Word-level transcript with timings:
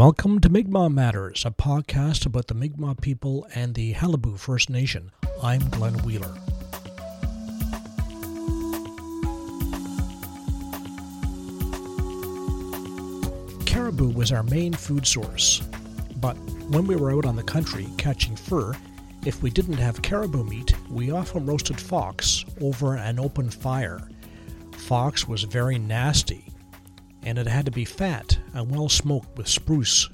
Welcome 0.00 0.40
to 0.40 0.48
Mi'kmaq 0.48 0.94
Matters, 0.94 1.44
a 1.44 1.50
podcast 1.50 2.24
about 2.24 2.46
the 2.46 2.54
Mi'kmaq 2.54 3.02
people 3.02 3.46
and 3.54 3.74
the 3.74 3.92
Qalipu 3.92 4.38
First 4.38 4.70
Nation. 4.70 5.10
I'm 5.42 5.60
Glenn 5.68 5.92
Wheeler. 6.04 6.34
Caribou 13.66 14.08
was 14.08 14.32
our 14.32 14.42
main 14.44 14.72
food 14.72 15.06
source, 15.06 15.60
but 16.16 16.32
when 16.70 16.86
we 16.86 16.96
were 16.96 17.12
out 17.12 17.26
on 17.26 17.36
the 17.36 17.42
country 17.42 17.86
catching 17.98 18.36
fur, 18.36 18.72
if 19.26 19.42
we 19.42 19.50
didn't 19.50 19.76
have 19.76 20.00
caribou 20.00 20.44
meat, 20.44 20.72
we 20.88 21.10
often 21.10 21.44
roasted 21.44 21.78
fox 21.78 22.46
over 22.62 22.96
an 22.96 23.20
open 23.20 23.50
fire. 23.50 24.08
Fox 24.72 25.28
was 25.28 25.42
very 25.42 25.78
nasty, 25.78 26.49
and 27.22 27.38
it 27.38 27.46
had 27.46 27.66
to 27.66 27.70
be 27.70 27.84
fat 27.84 28.38
and 28.54 28.70
well 28.70 28.88
smoked 28.88 29.36
with 29.36 29.48
spruce. 29.48 30.08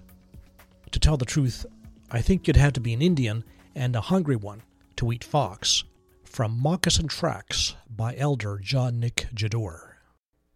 To 0.92 0.98
tell 0.98 1.16
the 1.16 1.24
truth, 1.24 1.66
I 2.10 2.20
think 2.20 2.46
you'd 2.46 2.56
have 2.56 2.72
to 2.74 2.80
be 2.80 2.94
an 2.94 3.02
Indian 3.02 3.44
and 3.74 3.94
a 3.94 4.00
hungry 4.00 4.36
one 4.36 4.62
to 4.96 5.12
eat 5.12 5.24
fox. 5.24 5.84
From 6.24 6.58
Moccasin 6.60 7.08
Tracks 7.08 7.74
by 7.88 8.14
Elder 8.16 8.58
John 8.58 9.00
Nick 9.00 9.26
Jeddore. 9.34 9.94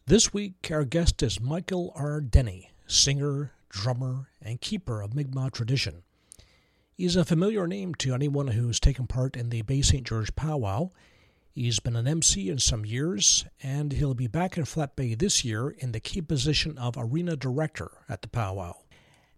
This 0.07 0.33
week, 0.33 0.69
our 0.71 0.85
guest 0.85 1.23
is 1.23 1.41
Michael 1.41 1.93
R. 1.95 2.21
Denny, 2.21 2.71
singer, 2.87 3.53
drummer, 3.69 4.29
and 4.43 4.61
keeper 4.61 5.01
of 5.01 5.15
Mi'kmaq 5.15 5.53
tradition. 5.53 6.03
He's 6.93 7.17
a 7.17 7.25
familiar 7.25 7.67
name 7.67 7.95
to 7.97 8.13
anyone 8.13 8.49
who's 8.49 8.79
taken 8.79 9.07
part 9.07 9.37
in 9.37 9.49
the 9.49 9.63
Bay 9.63 9.81
St. 9.81 10.07
George 10.07 10.35
powwow. 10.37 10.91
He's 11.53 11.81
been 11.81 11.97
an 11.97 12.07
MC 12.07 12.49
in 12.49 12.59
some 12.59 12.87
years, 12.87 13.45
and 13.63 13.93
he'll 13.93 14.15
be 14.15 14.29
back 14.29 14.57
in 14.57 14.65
Flat 14.65 14.95
Bay 14.95 15.15
this 15.15 15.45
year 15.45 15.71
in 15.71 15.93
the 15.93 16.01
key 16.01 16.23
position 16.23 16.79
of 16.79 16.95
arena 16.97 17.37
director 17.37 17.91
at 18.09 18.23
the 18.23 18.29
powwow. 18.29 18.77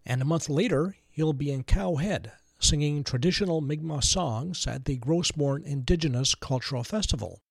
And 0.05 0.21
a 0.21 0.25
month 0.25 0.47
later, 0.47 0.95
he'll 1.09 1.33
be 1.33 1.51
in 1.51 1.63
Cowhead 1.63 2.31
singing 2.59 3.03
traditional 3.03 3.61
Mi'kmaq 3.61 4.03
songs 4.03 4.65
at 4.67 4.85
the 4.85 4.95
Gros 4.95 5.35
Morne 5.35 5.63
Indigenous 5.63 6.33
Cultural 6.35 6.83
Festival. 6.83 7.41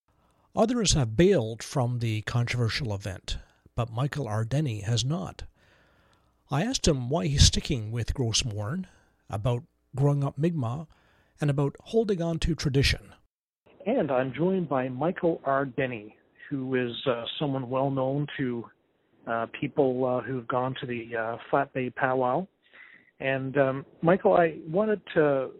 Others 0.55 0.93
have 0.93 1.17
bailed 1.17 1.63
from 1.63 1.99
the 1.99 2.23
controversial 2.23 2.95
event, 2.95 3.39
but 3.75 3.93
Michael 3.93 4.29
R. 4.29 4.45
Denny 4.45 4.81
has 4.81 5.05
not. 5.05 5.43
I 6.51 6.63
asked 6.63 6.87
him 6.87 7.09
why 7.09 7.27
he's 7.27 7.45
sticking 7.45 7.91
with 7.91 8.15
Gros 8.15 8.45
Morne, 8.45 8.87
about 9.29 9.65
growing 9.97 10.23
up 10.23 10.39
Mi'kmaq, 10.39 10.87
and 11.41 11.51
about 11.51 11.77
holding 11.81 12.23
on 12.23 12.39
to 12.39 12.55
tradition. 12.55 13.13
And 13.87 14.11
I'm 14.11 14.33
joined 14.33 14.69
by 14.69 14.89
Michael 14.89 15.41
R. 15.45 15.65
Denny, 15.65 16.15
who 16.49 16.75
is 16.77 16.95
uh, 17.07 17.25
someone 17.39 17.69
well 17.69 17.91
known 17.91 18.27
to 18.37 18.65
uh, 19.27 19.47
people 19.59 20.05
uh, 20.05 20.21
who've 20.21 20.47
gone 20.47 20.75
to 20.81 20.87
the 20.87 21.17
uh, 21.17 21.37
Flat 21.51 21.73
Bay 21.73 21.91
powwow. 21.91 22.47
And 23.19 23.57
um, 23.59 23.87
Michael, 24.01 24.35
I 24.35 24.59
wanted 24.69 25.01
to 25.15 25.51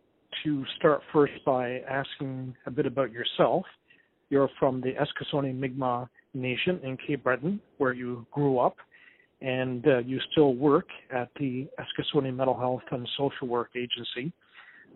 to 0.45 0.65
start 0.79 1.03
first 1.13 1.33
by 1.45 1.81
asking 1.89 2.55
a 2.67 2.71
bit 2.71 2.87
about 2.87 3.13
yourself. 3.13 3.65
You're 4.31 4.49
from 4.59 4.81
the 4.81 4.95
Eskasoni 4.95 5.55
Mi'kmaq 5.55 6.09
Nation 6.33 6.81
in 6.83 6.97
Cape 6.97 7.23
Breton, 7.23 7.61
where 7.77 7.93
you 7.93 8.27
grew 8.31 8.59
up, 8.59 8.77
and 9.43 9.87
uh, 9.87 9.99
you 9.99 10.19
still 10.33 10.55
work 10.55 10.89
at 11.15 11.29
the 11.39 11.69
Eskasoni 11.79 12.35
Mental 12.35 12.59
Health 12.59 12.83
and 12.93 13.07
Social 13.19 13.47
Work 13.47 13.71
Agency. 13.77 14.33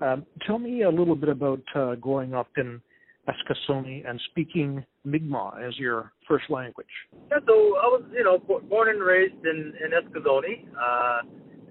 Um, 0.01 0.25
tell 0.47 0.59
me 0.59 0.83
a 0.83 0.91
little 0.91 1.17
bit 1.17 1.29
about 1.29 1.63
uh, 1.75 1.97
growing 1.97 2.35
up 2.35 2.49
in 2.57 2.81
Eskasoni 3.29 4.09
and 4.09 4.21
speaking 4.31 4.85
Mi'kmaq 5.05 5.61
as 5.67 5.77
your 5.79 6.13
first 6.29 6.49
language. 6.49 6.87
Yeah, 7.31 7.39
so 7.47 7.53
I 7.77 7.87
was, 7.91 8.03
you 8.13 8.23
know, 8.23 8.39
born 8.39 8.89
and 8.89 9.03
raised 9.03 9.45
in 9.45 9.73
in 9.83 9.91
Eskasoni, 9.91 10.67
uh, 10.79 11.23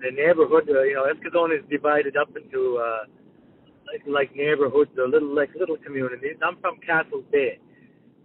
the 0.01 0.11
neighborhood. 0.11 0.69
Uh, 0.69 0.83
you 0.83 0.95
know, 0.95 1.07
Eskasoni 1.07 1.59
is 1.59 1.65
divided 1.69 2.17
up 2.17 2.29
into 2.35 2.77
uh, 2.77 3.05
like 3.87 4.03
like 4.07 4.35
neighborhoods, 4.35 4.91
or 4.97 5.07
little 5.07 5.33
like 5.33 5.49
little 5.57 5.77
communities. 5.77 6.35
I'm 6.45 6.57
from 6.59 6.77
Castle 6.85 7.23
Bay. 7.31 7.59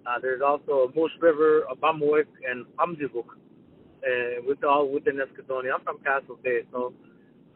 Uh, 0.06 0.18
there's 0.20 0.42
also 0.42 0.88
a 0.88 0.96
Moose 0.96 1.12
River, 1.20 1.62
a 1.70 1.76
Bumwick, 1.76 2.26
and 2.48 2.64
Umzibuk, 2.78 3.28
uh, 3.28 4.42
with 4.46 4.64
all 4.64 4.90
within 4.92 5.16
Eskasoni. 5.16 5.72
I'm 5.72 5.84
from 5.84 5.98
Castle 5.98 6.38
Bay, 6.42 6.62
so 6.72 6.94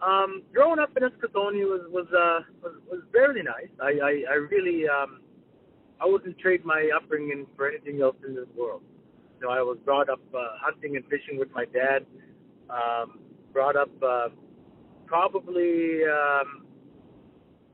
um, 0.07 0.43
growing 0.53 0.79
up 0.79 0.91
in 0.97 1.03
Eskasoni 1.03 1.65
was 1.67 1.83
was 1.91 2.07
uh 2.13 2.41
was, 2.63 2.75
was 2.91 3.01
very 3.11 3.43
nice. 3.43 3.73
I 3.83 3.99
I, 3.99 4.23
I 4.31 4.34
really 4.34 4.87
um 4.89 5.24
I 6.00 6.06
wouldn't 6.06 6.38
trade 6.38 6.65
my 6.65 6.91
upbringing 6.94 7.47
for 7.56 7.69
anything 7.69 8.00
else 8.03 8.16
in 8.27 8.34
this 8.34 8.49
world. 8.56 8.82
You 9.41 9.47
know, 9.47 9.53
I 9.53 9.60
was 9.60 9.78
brought 9.84 10.09
up 10.09 10.21
uh, 10.34 10.38
hunting 10.60 10.97
and 10.97 11.05
fishing 11.06 11.38
with 11.38 11.49
my 11.55 11.65
dad. 11.66 12.06
Um, 12.71 13.21
brought 13.53 13.77
up 13.77 13.91
uh, 14.03 14.28
probably 15.06 16.00
um, 16.04 16.66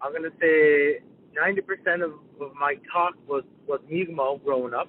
I'm 0.03 0.13
gonna 0.13 0.35
say 0.41 1.01
90% 1.39 2.05
of, 2.05 2.13
of 2.41 2.55
my 2.59 2.75
talk 2.93 3.15
was 3.29 3.45
was 3.67 3.81
Mi'kmaq 3.89 4.45
growing 4.45 4.75
up. 4.75 4.89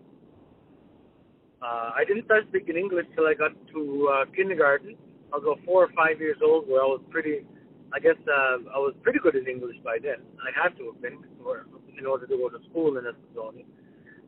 Uh, 1.62 1.92
I 1.96 2.04
didn't 2.08 2.26
start 2.26 2.46
speaking 2.50 2.76
English 2.76 3.06
till 3.16 3.28
I 3.28 3.36
got 3.36 3.52
to 3.74 4.10
uh, 4.12 4.26
kindergarten. 4.36 4.96
I 5.32 5.38
was 5.38 5.44
about 5.46 5.64
four 5.64 5.84
or 5.84 5.92
five 5.96 6.20
years 6.20 6.38
old, 6.44 6.68
where 6.68 6.82
I 6.82 6.86
was 6.86 7.02
pretty, 7.12 7.46
I 7.94 8.00
guess 8.00 8.18
uh, 8.28 8.66
I 8.74 8.80
was 8.82 8.96
pretty 9.04 9.20
good 9.20 9.36
in 9.36 9.46
English 9.48 9.78
by 9.84 9.98
then. 10.02 10.26
I 10.42 10.50
had 10.52 10.76
to 10.78 10.92
have 10.92 11.02
been, 11.02 11.24
or 11.46 11.68
in 12.02 12.08
order 12.08 12.26
to 12.28 12.38
go 12.38 12.50
to 12.50 12.58
school 12.70 12.98
in 12.98 13.06
Eskasoni. 13.06 13.66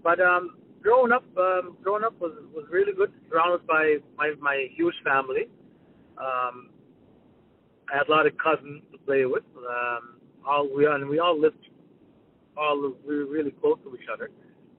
But 0.04 0.20
um, 0.20 0.58
growing 0.82 1.12
up, 1.12 1.26
um, 1.38 1.78
growing 1.84 2.04
up 2.04 2.20
was 2.22 2.34
was 2.54 2.66
really 2.72 2.94
good. 2.94 3.12
Surrounded 3.30 3.66
by 3.68 3.98
my 4.18 4.34
my 4.40 4.68
huge 4.76 4.96
family. 5.04 5.50
Um, 6.18 6.70
I 7.92 7.98
had 7.98 8.08
a 8.08 8.12
lot 8.12 8.28
of 8.28 8.34
cousins 8.38 8.84
to 8.92 8.98
play 9.00 9.26
with. 9.26 9.44
Um, 9.58 10.20
all 10.48 10.70
we 10.76 10.86
and 10.86 11.10
we 11.10 11.20
all 11.20 11.40
lived 11.40 11.58
all 12.58 12.94
we 13.08 13.18
were 13.18 13.26
really 13.26 13.52
close 13.52 13.78
to 13.84 13.96
each 13.96 14.08
other. 14.14 14.30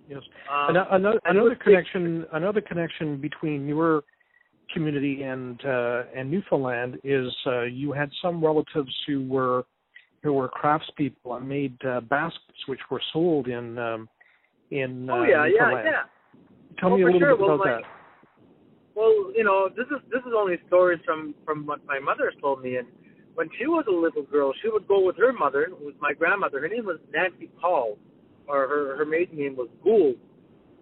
Yes. 0.09 0.21
Um, 0.53 0.77
another 0.93 1.21
another 1.25 1.57
connection 1.57 2.27
another 2.33 2.61
connection 2.61 3.21
between 3.21 3.67
your 3.67 4.05
community 4.73 5.23
and 5.23 5.65
uh, 5.65 6.03
and 6.15 6.31
Newfoundland 6.31 6.99
is 7.03 7.33
uh, 7.47 7.63
you 7.63 7.93
had 7.93 8.11
some 8.23 8.45
relatives 8.45 8.95
who 9.07 9.27
were 9.27 9.65
who 10.25 10.33
were 10.33 10.49
craftspeople 10.49 11.37
and 11.37 11.47
made 11.47 11.77
uh, 11.85 12.01
baskets 12.01 12.67
which 12.67 12.81
were 12.91 13.03
sold 13.13 13.47
in 13.47 13.79
um, 13.79 14.09
in 14.71 15.09
uh, 15.09 15.13
oh 15.13 15.23
yeah 15.23 15.45
Newfoundland. 15.47 15.85
yeah 15.85 15.91
yeah. 15.93 16.03
Tell 16.81 16.89
well, 16.91 16.99
me 16.99 17.03
a 17.05 17.07
little 17.07 17.21
sure. 17.21 17.37
bit 17.37 17.41
well, 17.41 17.55
about 17.55 17.67
my, 17.67 17.73
that. 17.73 17.83
Well, 18.97 19.33
you 19.37 19.45
know, 19.45 19.69
this 19.69 19.87
is 19.87 20.01
this 20.11 20.23
is 20.27 20.33
only 20.35 20.57
stories 20.67 21.01
from 21.05 21.35
from 21.45 21.67
what 21.67 21.85
my 21.87 22.01
mother 22.01 22.33
told 22.41 22.63
me. 22.63 22.77
And 22.77 22.89
when 23.35 23.49
she 23.59 23.67
was 23.67 23.85
a 23.87 23.93
little 23.93 24.23
girl, 24.23 24.53
she 24.63 24.71
would 24.71 24.89
go 24.89 25.05
with 25.05 25.17
her 25.19 25.33
mother, 25.33 25.69
who 25.69 25.85
was 25.85 25.95
my 26.01 26.15
grandmother. 26.15 26.61
Her 26.61 26.69
name 26.69 26.87
was 26.87 26.99
Nancy 27.13 27.51
Paul, 27.61 27.99
or 28.49 28.67
her 28.67 28.97
her 28.97 29.05
maiden 29.05 29.39
name 29.39 29.57
was 29.57 29.69
Gould. 29.85 30.17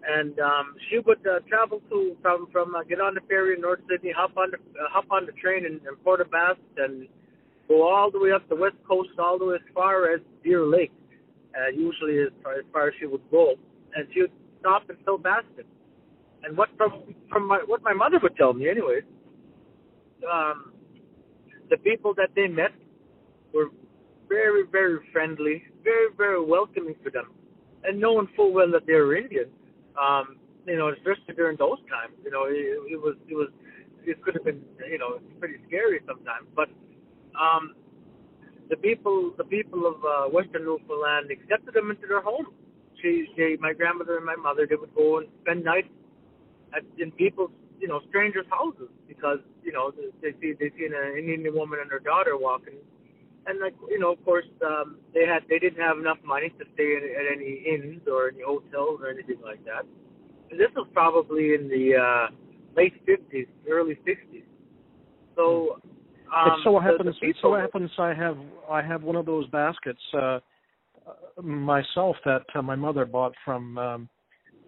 And 0.05 0.37
um, 0.39 0.75
she 0.89 0.99
would 0.99 1.25
uh, 1.27 1.39
travel 1.49 1.81
to 1.89 2.15
from 2.21 2.47
from 2.51 2.75
uh, 2.75 2.83
get 2.83 3.01
on 3.01 3.13
the 3.13 3.21
ferry 3.27 3.55
in 3.55 3.61
North 3.61 3.81
Sydney, 3.89 4.13
hop 4.15 4.37
on 4.37 4.51
the 4.51 4.57
uh, 4.57 4.87
hop 4.89 5.05
on 5.11 5.25
the 5.25 5.33
train 5.33 5.65
in, 5.65 5.73
in 5.73 5.95
Port 6.03 6.21
aux 6.21 6.29
Basques, 6.31 6.61
and 6.77 7.07
go 7.67 7.87
all 7.87 8.11
the 8.11 8.19
way 8.19 8.31
up 8.31 8.47
the 8.49 8.55
west 8.55 8.75
coast, 8.87 9.09
all 9.19 9.39
the 9.39 9.45
way 9.45 9.55
as 9.55 9.73
far 9.73 10.13
as 10.13 10.19
Deer 10.43 10.65
Lake. 10.65 10.91
Uh, 11.55 11.69
usually 11.69 12.17
as 12.19 12.29
far, 12.41 12.53
as 12.53 12.65
far 12.73 12.87
as 12.87 12.93
she 12.99 13.05
would 13.05 13.21
go, 13.29 13.53
and 13.95 14.07
she 14.11 14.21
would 14.21 14.31
stop 14.59 14.89
and 14.89 14.97
fill 15.05 15.19
baskets. 15.19 15.67
And 16.43 16.57
what 16.57 16.69
from 16.77 17.13
from 17.29 17.47
my 17.47 17.59
what 17.65 17.83
my 17.83 17.93
mother 17.93 18.19
would 18.21 18.35
tell 18.35 18.53
me, 18.53 18.67
anyways, 18.67 19.03
um, 20.29 20.73
the 21.69 21.77
people 21.77 22.13
that 22.15 22.29
they 22.35 22.47
met 22.47 22.71
were 23.53 23.67
very 24.27 24.63
very 24.71 24.99
friendly, 25.11 25.63
very 25.83 26.07
very 26.17 26.43
welcoming 26.43 26.95
to 27.03 27.11
them, 27.11 27.31
and 27.83 27.99
knowing 27.99 28.27
full 28.35 28.51
well 28.51 28.71
that 28.71 28.87
they 28.87 28.93
were 28.93 29.15
Indian. 29.15 29.49
Um, 30.01 30.37
you 30.65 30.77
know, 30.77 30.89
especially 30.89 31.35
during 31.35 31.57
those 31.57 31.77
times, 31.89 32.15
you 32.23 32.31
know, 32.31 32.45
it, 32.45 32.93
it 32.93 32.99
was 32.99 33.15
it 33.29 33.35
was 33.35 33.49
it 34.05 34.21
could 34.23 34.33
have 34.33 34.43
been 34.43 34.61
you 34.89 34.97
know 34.97 35.19
pretty 35.39 35.55
scary 35.67 35.99
sometimes, 36.07 36.47
but 36.55 36.67
um, 37.39 37.75
the 38.69 38.77
people 38.77 39.33
the 39.37 39.43
people 39.43 39.85
of 39.85 40.03
uh, 40.03 40.29
Western 40.29 40.65
Newfoundland 40.65 41.29
accepted 41.31 41.73
them 41.73 41.91
into 41.91 42.07
their 42.07 42.21
home. 42.21 42.47
She, 43.01 43.27
she, 43.35 43.57
my 43.59 43.73
grandmother 43.73 44.17
and 44.17 44.25
my 44.25 44.35
mother, 44.35 44.65
they 44.69 44.75
would 44.75 44.95
go 44.95 45.19
and 45.19 45.27
spend 45.41 45.63
nights 45.63 45.89
at, 46.75 46.83
in 46.97 47.11
people's 47.11 47.51
you 47.79 47.87
know 47.87 48.01
strangers' 48.09 48.45
houses 48.49 48.89
because 49.07 49.39
you 49.63 49.71
know 49.71 49.91
they 50.21 50.31
see 50.41 50.53
they 50.59 50.71
see 50.77 50.85
an 50.85 51.17
Indian 51.17 51.53
woman 51.53 51.79
and 51.81 51.91
her 51.91 51.99
daughter 51.99 52.37
walking, 52.37 52.79
and 53.45 53.59
like 53.59 53.75
you 53.89 53.99
know 53.99 54.13
of 54.13 54.23
course 54.23 54.45
um, 54.65 54.97
they 55.13 55.25
had 55.25 55.43
they 55.49 55.59
didn't 55.59 55.81
have 55.81 55.97
enough 55.97 56.19
money 56.23 56.49
to 56.49 56.65
stay 56.73 56.95
in, 56.95 57.03
at 57.19 57.25
any 57.31 57.63
inns 57.67 58.01
or 58.07 58.29
any 58.29 58.41
hotels 58.41 59.01
or 59.01 59.09
anything 59.09 59.41
like 59.43 59.63
that. 59.65 59.85
And 60.49 60.59
this 60.59 60.69
was 60.75 60.87
probably 60.93 61.53
in 61.55 61.67
the 61.67 61.97
uh, 61.97 62.27
late 62.75 62.93
50s, 63.05 63.47
early 63.69 63.97
60s. 64.07 64.43
So 65.35 65.81
um, 66.35 66.47
it 66.47 66.63
so 66.63 66.79
happens. 66.79 67.15
The, 67.19 67.27
the 67.27 67.29
it 67.29 67.35
so 67.41 67.55
happens. 67.55 67.91
I 67.97 68.13
have 68.13 68.37
I 68.69 68.81
have 68.81 69.03
one 69.03 69.15
of 69.15 69.25
those 69.25 69.47
baskets 69.49 70.01
uh, 70.13 70.39
myself 71.41 72.15
that 72.25 72.43
uh, 72.55 72.61
my 72.61 72.75
mother 72.75 73.05
bought 73.05 73.33
from 73.43 73.77
um, 73.77 74.09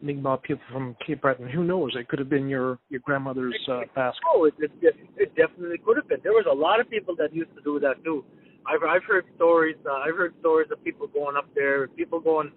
Mi'kmaq 0.02 0.44
people 0.44 0.64
from 0.72 0.96
Cape 1.06 1.22
Breton. 1.22 1.50
Who 1.50 1.64
knows? 1.64 1.96
It 1.96 2.08
could 2.08 2.20
have 2.20 2.30
been 2.30 2.48
your 2.48 2.80
your 2.90 3.02
grandmother's 3.02 3.58
uh, 3.72 3.82
basket. 3.96 4.22
Oh, 4.34 4.46
it, 4.46 4.54
it, 4.60 4.96
it 5.18 5.36
definitely 5.36 5.78
could 5.84 5.98
have 5.98 6.08
been. 6.08 6.20
There 6.24 6.34
was 6.34 6.46
a 6.52 6.56
lot 6.56 6.80
of 6.80 6.90
people 6.90 7.16
that 7.18 7.34
used 7.34 7.56
to 7.56 7.62
do 7.64 7.80
that 7.80 8.04
too. 8.04 8.24
I've 8.68 8.84
I've 8.84 9.04
heard 9.04 9.26
stories. 9.36 9.78
Uh, 9.86 9.94
I've 9.94 10.16
heard 10.16 10.34
stories 10.40 10.70
of 10.72 10.84
people 10.84 11.08
going 11.08 11.38
up 11.38 11.48
there. 11.56 11.88
People 11.88 12.20
going, 12.20 12.52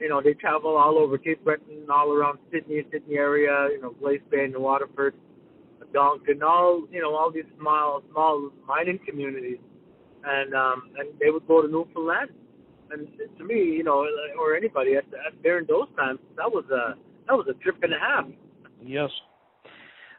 you 0.00 0.08
know, 0.08 0.20
they 0.22 0.34
travel 0.34 0.76
all 0.76 0.98
over 0.98 1.18
Cape 1.18 1.42
Breton, 1.44 1.86
all 1.90 2.12
around 2.12 2.38
Sydney, 2.52 2.82
Sydney 2.92 3.16
area. 3.16 3.68
You 3.72 3.80
know, 3.80 3.90
Glace 4.00 4.20
Bay, 4.30 4.46
New 4.48 4.60
Waterford, 4.60 5.14
Duncan, 5.92 6.42
all 6.42 6.84
you 6.90 7.00
know, 7.00 7.14
all 7.14 7.30
these 7.30 7.44
small 7.58 8.02
small 8.10 8.50
mining 8.66 8.98
communities, 9.06 9.58
and 10.24 10.54
um, 10.54 10.90
and 10.98 11.08
they 11.20 11.30
would 11.30 11.46
go 11.46 11.62
to 11.62 11.68
Newfoundland. 11.68 12.30
And 12.90 13.08
to 13.38 13.44
me, 13.44 13.54
you 13.54 13.84
know, 13.84 14.06
or 14.38 14.54
anybody 14.54 14.96
at, 14.96 15.04
at 15.26 15.42
during 15.42 15.66
those 15.66 15.88
times, 15.96 16.18
that 16.36 16.50
was 16.50 16.64
a 16.70 16.94
that 17.28 17.34
was 17.34 17.46
a 17.48 17.54
trip 17.62 17.76
and 17.82 17.92
a 17.94 17.98
half. 17.98 18.26
Yes. 18.84 19.10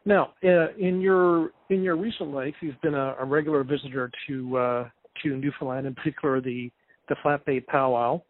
Now, 0.06 0.34
uh, 0.44 0.74
in 0.78 1.00
your 1.00 1.52
in 1.70 1.82
your 1.84 1.96
recent 1.96 2.32
life, 2.32 2.56
you've 2.62 2.82
been 2.82 2.96
a, 2.96 3.16
a 3.20 3.26
regular 3.26 3.64
visitor 3.64 4.12
to 4.28 4.58
uh, 4.58 4.90
to 5.24 5.38
Newfoundland, 5.38 5.88
in 5.88 5.96
particular 5.96 6.42
the 6.42 6.72
the 7.10 7.16
Flat 7.22 7.46
Bay 7.46 7.60
Powwow. 7.60 8.22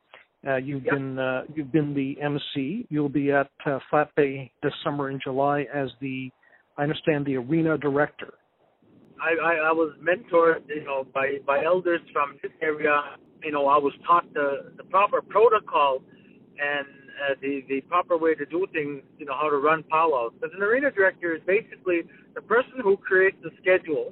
Uh, 0.46 0.58
you've 0.58 0.84
yep. 0.84 0.96
been 0.96 1.18
uh, 1.18 1.44
you've 1.56 1.72
been 1.72 1.94
the 1.94 2.20
MC. 2.22 2.86
You'll 2.90 3.10
be 3.10 3.32
at 3.32 3.50
uh, 3.66 3.80
Flat 3.90 4.10
Bay 4.16 4.52
this 4.62 4.74
summer 4.84 5.10
in 5.10 5.20
July 5.24 5.66
as 5.74 5.90
the 6.02 6.30
I 6.78 6.84
understand 6.84 7.26
the 7.26 7.38
arena 7.38 7.78
director. 7.78 8.34
I, 9.22 9.36
I, 9.42 9.54
I 9.70 9.72
was 9.72 9.94
mentored, 10.02 10.68
you 10.68 10.84
know, 10.84 11.06
by 11.14 11.38
by 11.46 11.64
elders 11.64 12.02
from 12.12 12.38
this 12.42 12.52
area. 12.62 13.18
You 13.44 13.52
know, 13.52 13.68
I 13.68 13.78
was 13.78 13.94
taught 14.06 14.32
the 14.34 14.72
the 14.78 14.84
proper 14.86 15.22
protocol 15.22 16.02
and 16.60 16.88
uh, 17.24 17.36
the 17.42 17.64
the 17.70 17.82
proper 17.82 18.18
way 18.18 18.36
to 18.36 18.46
do 18.46 18.66
things. 18.74 19.02
You 19.18 19.26
know, 19.26 19.34
how 19.34 19.50
to 19.50 19.58
run 19.58 19.84
powwows. 19.84 20.34
Because 20.40 20.56
an 20.56 20.64
arena 20.64 20.92
director 20.92 21.36
is 21.36 21.42
basically 21.46 22.02
the 22.36 22.42
person 22.42 22.74
who 22.82 22.98
creates 22.98 23.38
the 23.44 23.52
schedule, 23.62 24.12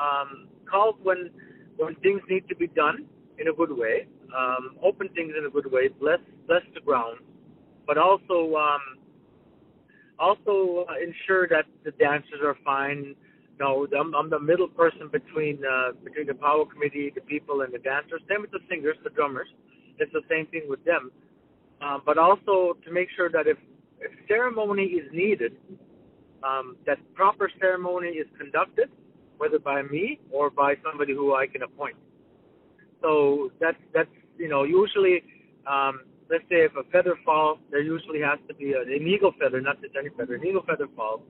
um, 0.00 0.48
calls 0.70 0.96
when 1.02 1.30
when 1.76 1.94
things 1.96 2.20
need 2.28 2.48
to 2.48 2.56
be 2.56 2.68
done 2.68 3.04
in 3.38 3.48
a 3.48 3.52
good 3.52 3.76
way, 3.76 4.06
um, 4.36 4.76
open 4.82 5.08
things 5.10 5.32
in 5.36 5.44
a 5.46 5.50
good 5.50 5.70
way, 5.70 5.88
bless 5.88 6.20
bless 6.46 6.62
the 6.74 6.80
ground, 6.80 7.18
but 7.86 7.98
also 7.98 8.54
um, 8.56 9.01
also 10.22 10.86
uh, 10.88 10.94
ensure 11.02 11.48
that 11.48 11.66
the 11.84 11.90
dancers 11.92 12.40
are 12.44 12.56
fine. 12.64 13.14
No, 13.58 13.86
I'm, 13.98 14.14
I'm 14.14 14.30
the 14.30 14.40
middle 14.40 14.68
person 14.68 15.08
between 15.10 15.58
uh, 15.64 15.92
between 16.04 16.26
the 16.26 16.34
powwow 16.34 16.64
committee, 16.64 17.12
the 17.14 17.20
people, 17.22 17.62
and 17.62 17.72
the 17.72 17.78
dancers. 17.78 18.22
Same 18.28 18.42
with 18.42 18.52
the 18.52 18.60
singers, 18.70 18.96
the 19.04 19.10
drummers. 19.10 19.48
It's 19.98 20.12
the 20.12 20.22
same 20.30 20.46
thing 20.46 20.62
with 20.68 20.82
them. 20.84 21.10
Um, 21.82 22.02
but 22.06 22.16
also 22.16 22.76
to 22.84 22.92
make 22.92 23.08
sure 23.16 23.28
that 23.30 23.46
if 23.46 23.58
if 24.00 24.12
ceremony 24.28 24.84
is 24.84 25.06
needed, 25.12 25.52
um, 26.42 26.76
that 26.86 26.98
proper 27.14 27.50
ceremony 27.60 28.08
is 28.22 28.26
conducted 28.38 28.88
whether 29.42 29.58
by 29.58 29.82
me 29.82 30.20
or 30.30 30.50
by 30.50 30.74
somebody 30.84 31.12
who 31.12 31.34
I 31.34 31.48
can 31.48 31.62
appoint. 31.62 31.96
So 33.00 33.50
that's 33.60 33.82
that's 33.92 34.14
you 34.38 34.48
know 34.48 34.62
usually 34.62 35.24
um, 35.66 36.02
let's 36.32 36.48
say 36.48 36.64
if 36.64 36.72
a 36.74 36.82
feather 36.90 37.14
falls, 37.24 37.58
there 37.70 37.82
usually 37.82 38.20
has 38.20 38.40
to 38.48 38.54
be 38.54 38.72
a, 38.72 38.80
an 38.80 39.06
eagle 39.06 39.32
feather, 39.38 39.60
not 39.60 39.80
just 39.82 39.94
any 39.94 40.08
feather. 40.16 40.34
An 40.34 40.46
eagle 40.46 40.64
feather 40.66 40.88
falls, 40.96 41.20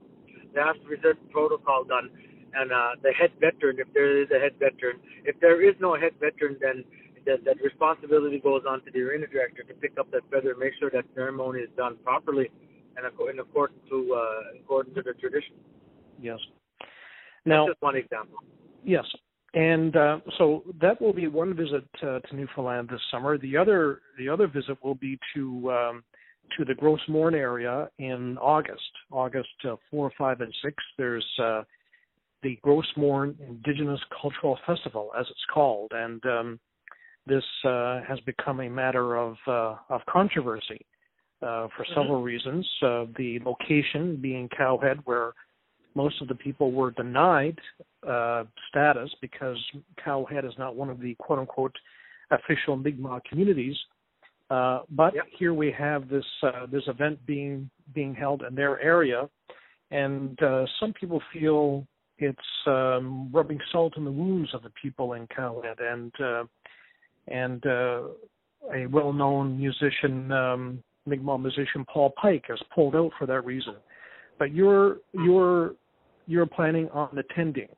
there 0.53 0.65
has 0.65 0.79
to 0.81 0.87
be 0.87 0.95
certain 1.03 1.27
protocol 1.29 1.83
done, 1.83 2.09
and 2.55 2.71
uh, 2.71 2.95
the 3.03 3.11
head 3.11 3.31
veteran, 3.39 3.77
if 3.79 3.91
there 3.93 4.23
is 4.23 4.29
a 4.31 4.39
head 4.39 4.55
veteran, 4.57 5.03
if 5.25 5.35
there 5.41 5.61
is 5.61 5.75
no 5.81 5.99
head 5.99 6.13
veteran, 6.23 6.55
then 6.61 6.85
that, 7.25 7.43
that 7.43 7.61
responsibility 7.61 8.39
goes 8.39 8.63
on 8.67 8.83
to 8.85 8.91
the 8.91 8.99
arena 8.99 9.27
director 9.27 9.63
to 9.63 9.73
pick 9.75 9.99
up 9.99 10.09
that 10.11 10.23
feather 10.31 10.51
and 10.51 10.59
make 10.59 10.73
sure 10.79 10.89
that 10.91 11.03
ceremony 11.15 11.59
is 11.59 11.69
done 11.75 11.97
properly 12.03 12.49
and 12.95 13.05
in 13.05 13.39
accordance 13.39 13.79
to 13.89 14.13
uh, 14.15 14.59
according 14.59 14.93
to 14.95 15.01
the 15.01 15.13
tradition. 15.13 15.55
Yes. 16.21 16.39
Now, 17.45 17.65
That's 17.65 17.75
just 17.75 17.81
one 17.81 17.95
example. 17.95 18.37
Yes, 18.85 19.05
and 19.53 19.95
uh, 19.95 20.19
so 20.37 20.63
that 20.81 20.99
will 20.99 21.13
be 21.13 21.27
one 21.27 21.55
visit 21.55 21.85
uh, 22.01 22.19
to 22.19 22.35
Newfoundland 22.35 22.89
this 22.89 23.01
summer. 23.11 23.37
The 23.37 23.55
other 23.55 24.01
the 24.17 24.27
other 24.27 24.47
visit 24.47 24.77
will 24.83 24.95
be 24.95 25.19
to 25.35 25.71
um, 25.71 26.03
to 26.57 26.65
the 26.65 26.73
Gros 26.73 26.99
Morne 27.07 27.35
area 27.35 27.89
in 27.99 28.37
August, 28.39 28.81
August 29.11 29.49
uh, 29.67 29.75
four, 29.91 30.11
five, 30.17 30.41
and 30.41 30.53
six. 30.63 30.75
There's 30.97 31.25
uh, 31.41 31.63
the 32.41 32.57
Gros 32.63 32.87
Morne 32.97 33.35
Indigenous 33.47 33.99
Cultural 34.19 34.57
Festival, 34.65 35.11
as 35.17 35.25
it's 35.29 35.45
called, 35.53 35.91
and 35.93 36.23
um, 36.25 36.59
this 37.27 37.43
uh, 37.63 38.01
has 38.07 38.19
become 38.21 38.59
a 38.59 38.69
matter 38.69 39.17
of 39.17 39.35
uh, 39.45 39.75
of 39.89 40.01
controversy 40.09 40.83
for 41.39 41.47
mm-hmm. 41.47 41.93
several 41.93 42.23
reasons. 42.23 42.67
the 42.81 43.39
location 43.45 44.17
being 44.19 44.49
Cowhead, 44.49 44.99
where 45.05 45.33
most 45.93 46.19
of 46.23 46.27
the 46.27 46.35
people 46.35 46.71
were 46.71 46.89
denied 46.89 47.59
uh, 48.07 48.43
status 48.69 49.09
because 49.21 49.57
Cowhead 50.05 50.45
is 50.45 50.53
not 50.57 50.75
one 50.75 50.89
of 50.89 50.99
the 50.99 51.15
quote 51.15 51.39
unquote 51.39 51.75
official 52.31 52.75
Mi'kmaq 52.75 53.23
communities. 53.25 53.75
Uh, 54.49 54.81
but 54.91 55.15
yep. 55.15 55.25
here 55.37 55.53
we 55.53 55.71
have 55.71 56.09
this 56.09 56.25
uh, 56.43 56.65
this 56.71 56.83
event 56.87 57.23
being 57.25 57.69
being 57.93 58.13
held 58.13 58.43
in 58.43 58.53
their 58.53 58.79
area, 58.81 59.27
and 59.91 60.41
uh, 60.43 60.65
some 60.79 60.93
people 60.93 61.21
feel 61.31 61.87
it's 62.19 62.39
um, 62.67 63.29
rubbing 63.31 63.59
salt 63.71 63.97
in 63.97 64.05
the 64.05 64.11
wounds 64.11 64.53
of 64.53 64.61
the 64.61 64.69
people 64.81 65.13
in 65.13 65.27
Cowhead, 65.27 65.81
and 65.81 66.11
uh, 66.21 66.43
and 67.27 67.65
uh, 67.65 68.01
a 68.73 68.85
well-known 68.87 69.57
musician, 69.57 70.31
um, 70.31 70.83
Mi'kmaq 71.05 71.41
musician 71.41 71.85
Paul 71.91 72.13
Pike, 72.21 72.45
has 72.49 72.59
pulled 72.75 72.95
out 72.95 73.11
for 73.17 73.25
that 73.25 73.45
reason. 73.45 73.75
But 74.37 74.53
your 74.53 74.97
your 75.13 75.75
you're 76.27 76.45
planning 76.45 76.89
on 76.89 77.17
attending. 77.17 77.69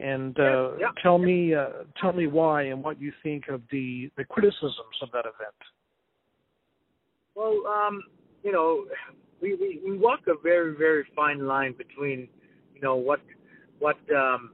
And 0.00 0.38
uh, 0.38 0.42
yeah, 0.42 0.76
yeah. 0.80 1.02
tell 1.02 1.18
me, 1.18 1.54
uh, 1.54 1.68
tell 2.00 2.12
me 2.12 2.26
why 2.26 2.62
and 2.62 2.82
what 2.82 3.00
you 3.00 3.12
think 3.22 3.48
of 3.48 3.62
the 3.70 4.10
the 4.16 4.24
criticisms 4.24 4.96
of 5.02 5.10
that 5.12 5.20
event. 5.20 5.54
Well, 7.36 7.62
um, 7.66 8.02
you 8.42 8.52
know, 8.52 8.86
we, 9.40 9.54
we 9.54 9.80
we 9.84 9.96
walk 9.96 10.20
a 10.26 10.34
very 10.42 10.76
very 10.76 11.04
fine 11.14 11.46
line 11.46 11.74
between, 11.78 12.28
you 12.74 12.80
know, 12.80 12.96
what 12.96 13.20
what 13.78 13.96
um, 14.14 14.52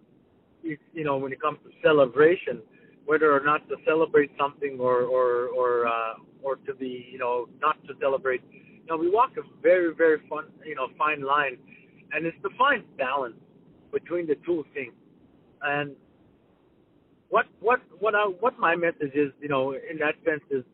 you, 0.62 0.76
you 0.92 1.04
know 1.04 1.16
when 1.16 1.32
it 1.32 1.40
comes 1.40 1.58
to 1.64 1.70
celebration, 1.82 2.60
whether 3.06 3.34
or 3.34 3.40
not 3.40 3.66
to 3.70 3.76
celebrate 3.86 4.30
something 4.38 4.78
or 4.78 5.02
or 5.02 5.48
or 5.48 5.86
uh, 5.86 6.14
or 6.42 6.56
to 6.56 6.74
be 6.74 7.08
you 7.10 7.18
know 7.18 7.48
not 7.62 7.82
to 7.86 7.94
celebrate. 7.98 8.42
You 8.52 8.86
know, 8.90 8.98
we 8.98 9.10
walk 9.10 9.30
a 9.38 9.62
very 9.62 9.94
very 9.94 10.20
fun 10.28 10.44
you 10.66 10.74
know 10.74 10.88
fine 10.98 11.22
line 11.22 11.56
and 12.12 12.26
it's 12.26 12.36
to 12.42 12.48
find 12.58 12.84
balance 12.96 13.36
between 13.92 14.26
the 14.26 14.36
two 14.46 14.64
things. 14.74 14.92
And 15.62 15.94
what 17.28 17.46
what 17.60 17.80
what 17.98 18.14
I, 18.14 18.24
what 18.24 18.58
my 18.58 18.76
message 18.76 19.14
is, 19.14 19.32
you 19.40 19.48
know, 19.48 19.72
in 19.72 19.98
that 19.98 20.14
sense 20.24 20.42
is, 20.50 20.64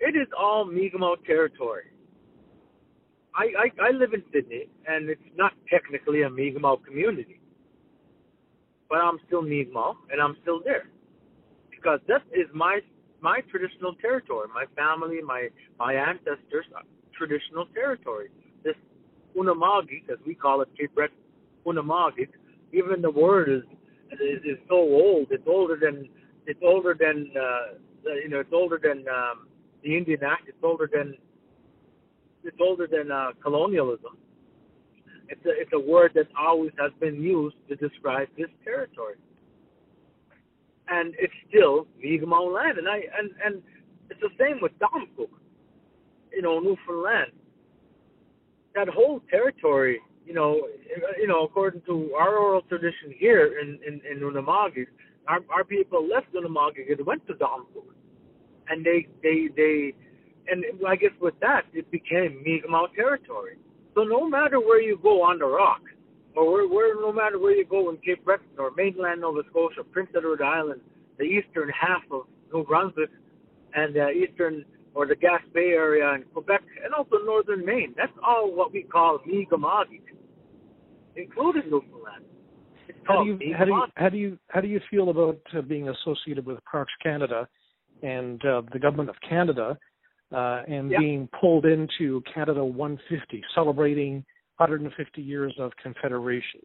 it 0.00 0.16
is 0.16 0.28
all 0.38 0.64
Mi'kmaq 0.64 1.24
territory. 1.26 1.84
I, 3.34 3.44
I 3.58 3.88
I 3.88 3.90
live 3.90 4.12
in 4.12 4.22
Sydney, 4.32 4.68
and 4.86 5.08
it's 5.08 5.20
not 5.36 5.52
technically 5.70 6.22
a 6.22 6.30
Mi'kmaq 6.30 6.84
community, 6.84 7.40
but 8.88 8.98
I'm 8.98 9.18
still 9.26 9.42
Mi'kmaq, 9.42 9.96
and 10.10 10.20
I'm 10.20 10.36
still 10.42 10.60
there 10.64 10.86
because 11.70 12.00
that 12.08 12.22
is 12.32 12.46
my 12.54 12.80
my 13.20 13.40
traditional 13.50 13.94
territory. 13.94 14.48
My 14.54 14.64
family, 14.76 15.20
my 15.22 15.48
my 15.78 15.94
ancestors' 15.94 16.66
uh, 16.76 16.82
traditional 17.16 17.66
territory. 17.74 18.28
This 18.64 18.74
Unama'kik, 19.36 20.10
as 20.10 20.18
we 20.26 20.34
call 20.34 20.60
it, 20.62 20.68
Cape 20.78 20.94
Breton 20.94 21.16
Unama'kik, 21.66 22.28
even 22.72 23.02
the 23.02 23.10
word 23.10 23.48
is, 23.48 23.62
is 24.12 24.42
is 24.44 24.58
so 24.68 24.76
old. 24.76 25.28
It's 25.30 25.46
older 25.46 25.78
than 25.80 26.08
it's 26.46 26.60
older 26.62 26.96
than 26.98 27.30
uh, 27.36 28.10
you 28.22 28.28
know 28.28 28.40
it's 28.40 28.52
older 28.52 28.80
than 28.82 29.04
um, 29.08 29.48
the 29.82 29.96
Indian 29.96 30.24
Act. 30.24 30.48
It's 30.48 30.58
older 30.62 30.88
than 30.92 31.14
it's 32.44 32.56
older 32.60 32.86
than 32.86 33.10
uh, 33.10 33.32
colonialism. 33.42 34.16
It's 35.28 35.44
a 35.46 35.50
it's 35.50 35.72
a 35.72 35.80
word 35.80 36.12
that 36.14 36.26
always 36.38 36.72
has 36.78 36.92
been 37.00 37.22
used 37.22 37.56
to 37.68 37.76
describe 37.76 38.28
this 38.36 38.50
territory, 38.64 39.16
and 40.88 41.14
it's 41.18 41.34
still 41.48 41.86
Mi'kmaq 42.02 42.52
land. 42.52 42.78
And 42.78 42.88
I 42.88 42.96
and 43.18 43.30
and 43.44 43.62
it's 44.10 44.20
the 44.20 44.30
same 44.38 44.60
with 44.60 44.72
Damcook, 44.78 45.30
you 46.32 46.42
know, 46.42 46.60
Newfoundland 46.60 47.32
that 48.74 48.88
whole 48.88 49.20
territory, 49.30 50.00
you 50.26 50.34
know, 50.34 50.68
you 51.18 51.26
know, 51.26 51.44
according 51.44 51.82
to 51.82 52.12
our 52.18 52.36
oral 52.36 52.62
tradition 52.62 53.14
here 53.16 53.58
in 53.60 53.78
in, 53.86 54.00
in 54.10 54.20
Unama'kik, 54.20 54.86
our 55.28 55.40
our 55.50 55.64
people 55.64 56.06
left 56.08 56.32
Unama'kik 56.34 56.90
and 56.90 57.06
went 57.06 57.26
to 57.26 57.34
Damcook, 57.34 57.90
and 58.68 58.84
they 58.84 59.06
they 59.22 59.48
they, 59.56 59.94
and 60.48 60.64
I 60.86 60.96
guess 60.96 61.10
with 61.20 61.34
that 61.40 61.62
it 61.72 61.90
became 61.90 62.42
Mi'kmaq 62.44 62.94
territory. 62.94 63.56
So 63.94 64.04
no 64.04 64.28
matter 64.28 64.58
where 64.58 64.80
you 64.80 64.98
go 65.02 65.22
on 65.22 65.38
the 65.38 65.46
rock, 65.46 65.82
or 66.34 66.50
where, 66.50 66.68
where 66.68 66.94
no 66.94 67.12
matter 67.12 67.38
where 67.38 67.54
you 67.54 67.64
go 67.64 67.90
in 67.90 67.96
Cape 67.98 68.24
Breton 68.24 68.46
or 68.58 68.70
mainland 68.76 69.20
Nova 69.20 69.42
Scotia, 69.50 69.84
Prince 69.84 70.10
Edward 70.16 70.40
Island, 70.40 70.80
the 71.18 71.24
eastern 71.24 71.68
half 71.68 72.02
of 72.10 72.22
New 72.52 72.64
Brunswick, 72.64 73.10
and 73.74 73.94
the 73.94 74.08
eastern 74.10 74.64
or 74.94 75.06
the 75.06 75.14
Gaspé 75.14 75.72
area 75.72 76.12
in 76.14 76.22
Quebec, 76.34 76.62
and 76.84 76.92
also 76.92 77.16
northern 77.24 77.64
Maine. 77.64 77.94
That's 77.96 78.12
all 78.26 78.54
what 78.54 78.72
we 78.72 78.82
call 78.82 79.20
Mi'kmaq, 79.26 79.86
including 81.16 81.70
Newfoundland. 81.70 82.24
How 83.04 83.24
do 83.24 83.30
you 83.30 83.54
how 83.56 83.64
do 83.64 83.70
you 83.70 83.86
how 83.96 84.08
do 84.08 84.16
you 84.16 84.38
how 84.48 84.60
do 84.60 84.68
you 84.68 84.80
feel 84.90 85.10
about 85.10 85.40
uh, 85.56 85.60
being 85.62 85.88
associated 85.88 86.46
with 86.46 86.58
Parks 86.64 86.92
Canada 87.02 87.48
and 88.02 88.44
uh, 88.44 88.62
the 88.72 88.78
government 88.78 89.08
of 89.08 89.16
Canada 89.28 89.78
uh, 90.32 90.62
and 90.68 90.88
being 90.90 91.28
pulled 91.40 91.66
into 91.66 92.22
Canada 92.32 92.64
150, 92.64 93.42
celebrating 93.54 94.24
150 94.58 95.22
years 95.22 95.54
of 95.58 95.72
Confederation? 95.82 96.60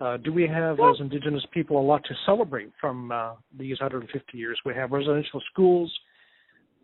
Uh, 0.00 0.16
do 0.16 0.32
we 0.32 0.46
have, 0.46 0.78
well, 0.78 0.90
as 0.90 1.00
Indigenous 1.00 1.44
people, 1.52 1.80
a 1.80 1.82
lot 1.82 2.02
to 2.04 2.14
celebrate 2.24 2.70
from 2.80 3.10
uh, 3.10 3.32
these 3.58 3.80
150 3.80 4.38
years? 4.38 4.58
We 4.64 4.74
have 4.74 4.92
residential 4.92 5.42
schools, 5.50 5.92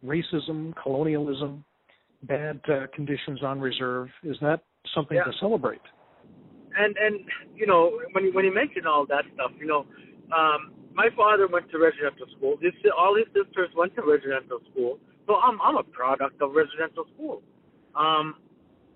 racism, 0.04 0.74
colonialism, 0.82 1.64
bad 2.24 2.60
uh, 2.68 2.86
conditions 2.92 3.42
on 3.42 3.60
reserve. 3.60 4.08
Is 4.24 4.36
that 4.40 4.60
something 4.94 5.16
yeah. 5.16 5.24
to 5.24 5.32
celebrate? 5.38 5.80
And 6.76 6.96
and 6.96 7.20
you 7.54 7.66
know 7.66 8.00
when 8.12 8.24
you, 8.24 8.32
when 8.32 8.44
you 8.44 8.54
mention 8.54 8.86
all 8.86 9.06
that 9.06 9.24
stuff, 9.34 9.52
you 9.58 9.66
know, 9.66 9.86
um, 10.36 10.72
my 10.94 11.08
father 11.16 11.46
went 11.46 11.70
to 11.70 11.78
residential 11.78 12.26
school. 12.36 12.56
His, 12.60 12.72
all 12.96 13.16
his 13.16 13.26
sisters 13.34 13.70
went 13.76 13.94
to 13.96 14.02
residential 14.02 14.60
school, 14.70 14.98
so 15.26 15.36
I'm 15.36 15.60
I'm 15.60 15.76
a 15.76 15.82
product 15.82 16.40
of 16.42 16.52
residential 16.52 17.04
school. 17.14 17.42
Um, 17.94 18.36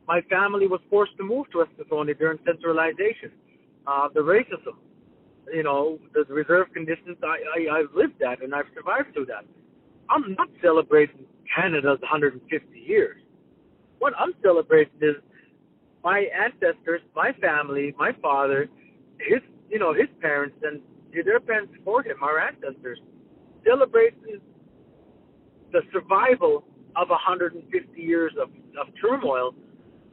my 0.06 0.22
family 0.22 0.66
was 0.66 0.80
forced 0.88 1.16
to 1.18 1.24
move 1.24 1.46
to 1.52 1.64
Eskasoni 1.64 2.18
during 2.18 2.38
centralization. 2.46 3.30
Uh, 3.86 4.08
the 4.12 4.20
racism, 4.20 4.76
you 5.52 5.62
know, 5.62 5.98
the 6.14 6.24
reserve 6.32 6.72
conditions 6.72 7.16
I, 7.22 7.38
I 7.56 7.78
I've 7.78 7.94
lived 7.94 8.14
that 8.20 8.42
and 8.42 8.54
I've 8.54 8.70
survived 8.74 9.14
through 9.14 9.26
that. 9.26 9.44
I'm 10.10 10.34
not 10.34 10.48
celebrating 10.62 11.26
Canada's 11.54 12.00
150 12.00 12.78
years. 12.78 13.20
What 13.98 14.14
I'm 14.18 14.32
celebrating 14.42 14.94
is 15.00 15.16
my 16.04 16.26
ancestors, 16.44 17.00
my 17.14 17.32
family, 17.40 17.94
my 17.98 18.12
father, 18.22 18.68
his, 19.18 19.40
you 19.68 19.78
know, 19.78 19.92
his 19.92 20.08
parents 20.20 20.56
and 20.62 20.80
their 21.12 21.40
parents 21.40 21.72
before 21.72 22.02
him, 22.02 22.22
our 22.22 22.38
ancestors, 22.38 22.98
celebrating 23.66 24.40
the 25.72 25.80
survival 25.92 26.64
of 26.96 27.08
150 27.08 28.00
years 28.00 28.32
of, 28.40 28.48
of 28.80 28.92
turmoil 29.00 29.54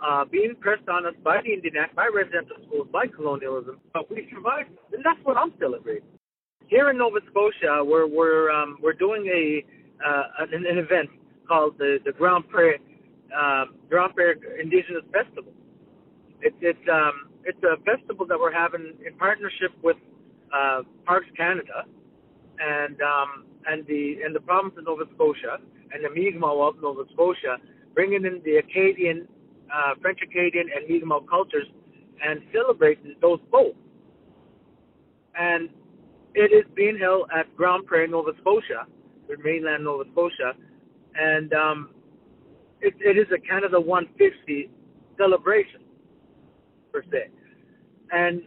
uh, 0.06 0.26
being 0.26 0.56
pressed 0.60 0.88
on 0.90 1.06
us 1.06 1.14
by 1.24 1.42
the 1.42 1.54
Indian 1.54 1.76
Act, 1.78 1.96
by 1.96 2.10
residential 2.14 2.58
schools, 2.68 2.88
by 2.92 3.08
colonialism, 3.08 3.80
but 3.94 4.10
we 4.10 4.28
survived, 4.34 4.70
and 4.94 5.04
that's 5.04 5.20
what 5.24 5.38
I'm 5.38 5.54
celebrating. 5.60 6.08
Here 6.68 6.90
in 6.90 6.98
Nova 6.98 7.20
Scotia, 7.30 7.84
we're 7.84 8.08
we're 8.08 8.52
um, 8.52 8.78
we're 8.82 8.94
doing 8.94 9.26
a 9.28 9.64
uh, 10.06 10.24
an, 10.40 10.66
an 10.66 10.78
event 10.78 11.10
called 11.48 11.78
the 11.78 12.00
the 12.06 12.12
Grand 12.12 12.44
Pré 12.50 12.74
uh, 13.36 13.66
Grand 13.90 14.14
Pré 14.16 14.34
Indigenous 14.60 15.04
Festival. 15.14 15.54
It's 16.46 16.56
it's 16.62 16.88
um 16.92 17.34
it's 17.44 17.58
a 17.64 17.76
festival 17.84 18.28
that 18.28 18.40
we're 18.40 18.54
having 18.54 18.94
in 19.06 19.18
partnership 19.18 19.72
with 19.82 19.98
uh, 20.54 20.84
Parks 21.04 21.26
Canada. 21.36 21.86
And 22.60 23.02
um 23.02 23.46
and 23.66 23.86
the 23.88 24.22
and 24.24 24.36
the 24.36 24.42
province 24.42 24.76
of 24.78 24.86
Nova 24.86 25.06
Scotia 25.16 25.58
and 25.92 26.06
the 26.06 26.10
Mi'kmaq 26.10 26.70
of 26.70 26.82
Nova 26.84 27.04
Scotia, 27.14 27.58
bringing 27.96 28.26
in 28.26 28.42
the 28.46 28.58
Acadian, 28.58 29.28
uh, 29.74 29.96
French 30.02 30.20
Acadian 30.22 30.68
and 30.76 30.88
Mi'kmaq 30.88 31.28
cultures 31.28 31.66
and 32.24 32.42
celebrating 32.54 33.16
those 33.22 33.40
both. 33.52 33.76
And 35.38 35.70
it 36.36 36.54
is 36.54 36.66
being 36.76 36.98
held 37.00 37.30
at 37.36 37.54
Grand 37.58 37.88
Pré, 37.88 38.08
Nova 38.08 38.32
Scotia, 38.42 38.86
in 39.30 39.42
mainland 39.44 39.84
Nova 39.84 40.04
Scotia, 40.12 40.54
and 41.20 41.52
um, 41.54 41.90
it, 42.82 42.94
it 43.00 43.18
is 43.18 43.26
a 43.34 43.40
Canada 43.40 43.80
150 43.80 44.70
celebration 45.18 45.85
per 46.96 47.04
se. 47.12 47.28
And 48.12 48.44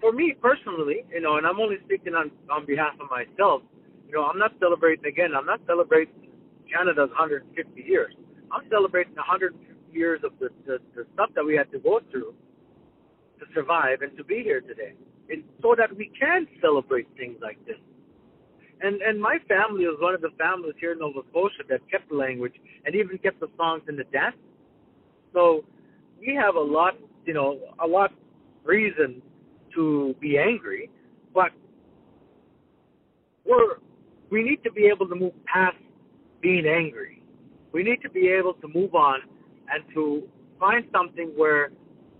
for 0.00 0.10
me 0.12 0.34
personally, 0.40 1.06
you 1.14 1.20
know, 1.20 1.36
and 1.36 1.46
I'm 1.46 1.60
only 1.60 1.76
speaking 1.84 2.14
on 2.14 2.30
on 2.50 2.66
behalf 2.66 2.94
of 3.00 3.06
myself. 3.10 3.62
You 4.06 4.14
know, 4.14 4.24
I'm 4.24 4.38
not 4.38 4.52
celebrating 4.58 5.06
again. 5.06 5.30
I'm 5.38 5.46
not 5.46 5.60
celebrating 5.66 6.34
Canada's 6.66 7.10
150 7.14 7.46
years. 7.80 8.14
I'm 8.50 8.66
celebrating 8.70 9.14
150 9.14 9.54
years 9.92 10.20
of 10.24 10.32
the, 10.40 10.48
the 10.66 10.78
the 10.96 11.06
stuff 11.14 11.30
that 11.36 11.44
we 11.44 11.54
had 11.54 11.70
to 11.70 11.78
go 11.78 12.00
through 12.10 12.34
to 13.38 13.44
survive 13.54 14.02
and 14.02 14.16
to 14.16 14.24
be 14.24 14.42
here 14.42 14.60
today, 14.60 14.94
and 15.30 15.44
so 15.62 15.74
that 15.78 15.94
we 15.96 16.10
can 16.18 16.46
celebrate 16.60 17.06
things 17.16 17.38
like 17.40 17.58
this 17.66 17.78
and 18.84 19.00
and 19.02 19.20
my 19.20 19.38
family 19.48 19.86
was 19.86 19.98
one 20.00 20.14
of 20.14 20.20
the 20.20 20.34
families 20.38 20.74
here 20.78 20.92
in 20.92 20.98
Nova 20.98 21.20
Scotia 21.30 21.62
that 21.68 21.80
kept 21.90 22.08
the 22.10 22.16
language 22.16 22.54
and 22.84 22.94
even 22.94 23.18
kept 23.18 23.40
the 23.40 23.48
songs 23.56 23.82
and 23.88 23.98
the 23.98 24.04
dance. 24.12 24.36
So 25.32 25.64
we 26.20 26.34
have 26.34 26.54
a 26.54 26.60
lot, 26.60 26.94
you 27.24 27.34
know, 27.34 27.58
a 27.82 27.86
lot 27.86 28.12
reason 28.64 29.22
to 29.74 30.14
be 30.20 30.38
angry, 30.38 30.90
but 31.32 31.50
we're 33.44 33.76
we 34.30 34.42
need 34.42 34.62
to 34.64 34.72
be 34.72 34.86
able 34.92 35.06
to 35.08 35.14
move 35.14 35.32
past 35.46 35.76
being 36.40 36.66
angry. 36.66 37.22
We 37.72 37.82
need 37.82 38.00
to 38.02 38.10
be 38.10 38.28
able 38.28 38.54
to 38.54 38.68
move 38.68 38.94
on 38.94 39.20
and 39.72 39.84
to 39.94 40.22
find 40.58 40.84
something 40.92 41.32
where 41.36 41.70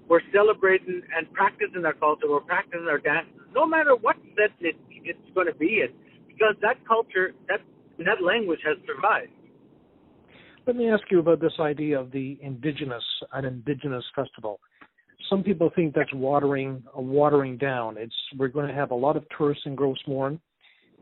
we're 0.09 0.21
celebrating 0.33 1.03
and 1.17 1.33
practicing 1.33 1.85
our 1.85 1.95
culture, 1.95 2.29
we're 2.29 2.41
practicing 2.41 2.87
our 2.89 2.99
dance, 2.99 3.27
no 3.55 3.67
matter 3.67 3.97
what 3.97 4.17
set 4.37 4.51
it, 4.61 4.77
it's 4.91 5.19
going 5.35 5.47
to 5.47 5.55
be 5.55 5.83
in 5.83 5.89
because 6.29 6.55
that 6.61 6.77
culture, 6.87 7.33
that 7.49 7.61
that 7.99 8.23
language 8.23 8.61
has 8.67 8.77
survived. 8.87 9.31
Let 10.67 10.77
me 10.77 10.89
ask 10.89 11.03
you 11.11 11.21
about 11.21 11.41
this 11.41 11.53
idea 11.61 12.01
of 12.01 12.11
the 12.11 12.39
indigenous, 12.43 13.05
an 13.33 13.45
indigenous 13.45 14.05
festival. 14.17 14.61
Some 15.31 15.43
people 15.43 15.71
think 15.75 15.95
that's 15.95 16.13
watering, 16.13 16.83
uh, 16.97 17.01
watering 17.01 17.57
down. 17.57 17.97
It's 17.99 18.15
we're 18.37 18.49
going 18.49 18.69
to 18.69 18.75
have 18.75 18.91
a 18.91 18.95
lot 18.95 19.17
of 19.17 19.25
tourists 19.37 19.65
in 19.67 19.75
Gros 19.75 19.99
Morne, 20.07 20.41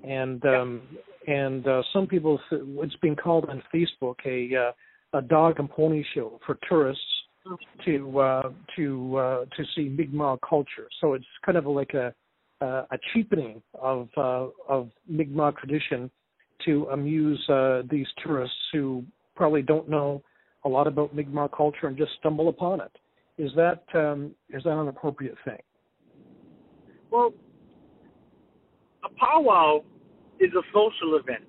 and 0.04 0.44
um, 0.44 0.82
and 1.26 1.66
uh, 1.66 1.82
some 1.92 2.06
people 2.06 2.38
it's 2.50 2.96
been 2.96 3.16
called 3.16 3.46
on 3.48 3.62
Facebook 3.74 4.16
a 4.24 4.68
uh, 4.68 5.18
a 5.18 5.22
dog 5.22 5.58
and 5.58 5.70
pony 5.70 6.04
show 6.14 6.40
for 6.46 6.58
tourists 6.68 7.02
to 7.84 8.18
uh, 8.18 8.50
to 8.76 9.16
uh, 9.16 9.44
to 9.56 9.64
see 9.74 9.88
Mi'kmaq 9.88 10.38
culture. 10.48 10.88
So 11.00 11.14
it's 11.14 11.24
kind 11.44 11.58
of 11.58 11.66
like 11.66 11.94
a 11.94 12.14
uh, 12.60 12.84
a 12.90 12.98
cheapening 13.12 13.62
of 13.74 14.08
uh, 14.16 14.46
of 14.68 14.90
Mi'kmaq 15.08 15.56
tradition 15.58 16.10
to 16.64 16.86
amuse 16.92 17.40
uh, 17.48 17.82
these 17.90 18.06
tourists 18.24 18.56
who 18.72 19.04
probably 19.34 19.62
don't 19.62 19.88
know 19.88 20.22
a 20.64 20.68
lot 20.68 20.86
about 20.86 21.14
Mi'kmaq 21.14 21.50
culture 21.56 21.88
and 21.88 21.96
just 21.96 22.12
stumble 22.20 22.48
upon 22.48 22.80
it. 22.80 22.92
Is 23.38 23.50
that 23.56 23.82
um, 23.94 24.34
is 24.50 24.62
that 24.64 24.78
an 24.78 24.88
appropriate 24.88 25.36
thing? 25.44 25.58
Well, 27.10 27.32
a 29.04 29.08
powwow 29.18 29.82
is 30.38 30.50
a 30.52 30.62
social 30.72 31.16
event. 31.16 31.44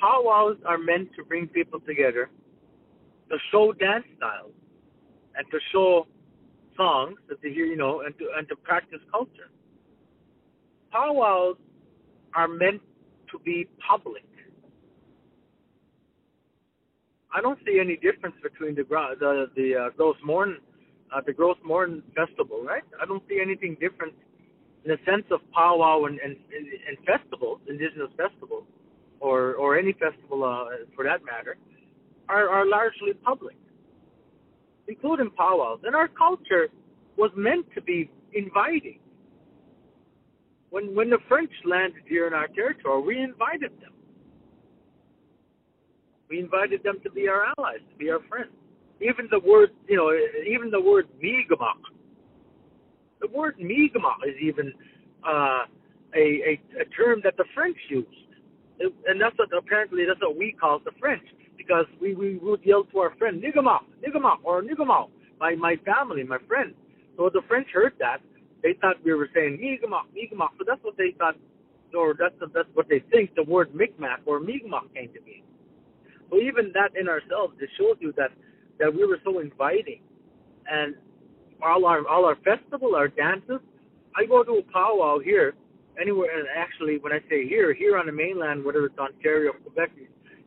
Powwows 0.00 0.56
are 0.66 0.78
meant 0.78 1.10
to 1.16 1.24
bring 1.24 1.46
people 1.48 1.80
together, 1.80 2.28
to 3.30 3.36
show 3.50 3.72
dance 3.72 4.04
styles, 4.16 4.52
and 5.36 5.46
to 5.50 5.58
show 5.72 6.06
songs 6.76 7.18
that 7.28 7.40
they 7.42 7.50
hear, 7.50 7.66
you 7.66 7.76
know, 7.76 8.00
and 8.00 8.16
to 8.18 8.28
and 8.36 8.48
to 8.48 8.56
practice 8.56 9.00
culture 9.10 9.50
powwows 10.94 11.56
are 12.34 12.48
meant 12.48 12.80
to 13.30 13.38
be 13.44 13.66
public. 13.86 14.24
I 17.34 17.40
don't 17.40 17.58
see 17.66 17.80
any 17.80 17.96
difference 17.96 18.36
between 18.42 18.74
the 18.76 18.84
the 19.18 19.50
the 19.56 19.68
uh, 19.74 19.90
Gros 19.96 20.16
Morne 20.24 20.58
uh, 21.12 21.20
the 21.26 21.32
Gros 21.32 21.56
Morne 21.64 22.02
festival, 22.14 22.62
right? 22.62 22.84
I 23.02 23.06
don't 23.06 23.22
see 23.28 23.40
anything 23.42 23.76
different 23.80 24.14
in 24.84 24.90
the 24.92 24.98
sense 25.04 25.26
of 25.32 25.40
powwow 25.52 26.04
and 26.04 26.20
and, 26.20 26.36
and 26.88 26.96
festivals, 27.04 27.60
indigenous 27.68 28.12
festivals, 28.16 28.64
or 29.18 29.54
or 29.54 29.76
any 29.76 29.92
festival 29.92 30.44
uh, 30.44 30.86
for 30.94 31.04
that 31.04 31.24
matter, 31.24 31.56
are 32.28 32.48
are 32.48 32.66
largely 32.66 33.14
public, 33.24 33.56
including 34.86 35.30
powwows. 35.30 35.80
And 35.82 35.96
our 35.96 36.08
culture 36.08 36.68
was 37.16 37.32
meant 37.36 37.66
to 37.74 37.82
be 37.82 38.10
inviting 38.32 39.00
when 40.70 40.94
when 40.94 41.10
the 41.10 41.18
French 41.28 41.52
landed 41.64 42.02
here 42.06 42.28
in 42.28 42.34
our 42.34 42.48
territory, 42.48 43.02
we 43.02 43.20
invited 43.20 43.72
them. 43.80 43.93
We 46.34 46.40
invited 46.40 46.82
them 46.82 46.98
to 47.04 47.10
be 47.12 47.28
our 47.28 47.46
allies, 47.56 47.78
to 47.92 47.96
be 47.96 48.10
our 48.10 48.18
friends. 48.28 48.50
Even 49.00 49.28
the 49.30 49.38
word, 49.38 49.70
you 49.86 49.96
know, 49.96 50.10
even 50.44 50.68
the 50.68 50.80
word 50.80 51.06
Mi'kmaq. 51.22 51.78
The 53.20 53.28
word 53.28 53.54
Mi'kmaq 53.60 54.26
is 54.26 54.34
even 54.42 54.72
uh, 55.24 55.62
a, 56.12 56.18
a 56.18 56.60
a 56.82 56.84
term 56.96 57.20
that 57.22 57.36
the 57.36 57.44
French 57.54 57.76
used, 57.88 58.08
and 58.80 59.20
that's 59.20 59.38
what 59.38 59.50
apparently 59.56 60.06
that's 60.08 60.20
what 60.20 60.36
we 60.36 60.56
call 60.60 60.80
the 60.84 60.90
French 60.98 61.22
because 61.56 61.86
we 62.00 62.16
we 62.16 62.38
would 62.38 62.64
yell 62.64 62.82
to 62.82 62.98
our 62.98 63.14
friend 63.14 63.40
Nigama, 63.40 63.78
Nigama, 64.04 64.34
or 64.42 64.60
Nigama, 64.60 65.08
my 65.38 65.54
my 65.54 65.76
family, 65.86 66.24
my 66.24 66.38
friends. 66.48 66.74
So 67.16 67.30
the 67.32 67.42
French 67.46 67.68
heard 67.72 67.92
that 68.00 68.18
they 68.64 68.72
thought 68.80 68.96
we 69.04 69.14
were 69.14 69.28
saying 69.32 69.60
Mi'kmaq, 69.60 70.06
Mi'kmaq. 70.12 70.50
So 70.58 70.64
that's 70.66 70.82
what 70.82 70.96
they 70.96 71.14
thought, 71.16 71.36
or 71.96 72.16
that's 72.18 72.34
that's 72.52 72.68
what 72.74 72.88
they 72.88 73.04
think 73.12 73.36
the 73.36 73.44
word 73.44 73.72
Micmac 73.72 74.22
or 74.26 74.40
Mi'kmaq 74.40 74.92
came 74.92 75.12
to 75.14 75.22
be. 75.22 75.44
So 76.30 76.40
even 76.40 76.72
that 76.74 76.98
in 76.98 77.08
ourselves, 77.08 77.54
it 77.60 77.68
shows 77.78 77.96
you 78.00 78.12
that 78.16 78.30
that 78.80 78.92
we 78.92 79.06
were 79.06 79.18
so 79.24 79.38
inviting, 79.38 80.00
and 80.68 80.94
all 81.62 81.84
our 81.84 82.06
all 82.06 82.24
our 82.24 82.36
festival, 82.36 82.94
our 82.94 83.08
dances. 83.08 83.60
I 84.16 84.26
go 84.26 84.44
to 84.44 84.52
a 84.58 84.72
powwow 84.72 85.18
here, 85.18 85.54
anywhere, 86.00 86.38
and 86.38 86.46
actually, 86.56 86.98
when 86.98 87.12
I 87.12 87.18
say 87.28 87.48
here, 87.48 87.74
here 87.74 87.98
on 87.98 88.06
the 88.06 88.12
mainland, 88.12 88.64
whether 88.64 88.84
it's 88.86 88.98
Ontario, 88.98 89.52
Quebec, 89.52 89.90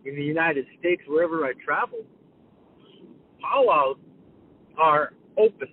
in 0.05 0.15
the 0.15 0.23
United 0.23 0.65
States, 0.79 1.01
wherever 1.05 1.45
I 1.45 1.51
travel, 1.65 1.99
powwows 3.41 3.97
are 4.77 5.13
open 5.37 5.67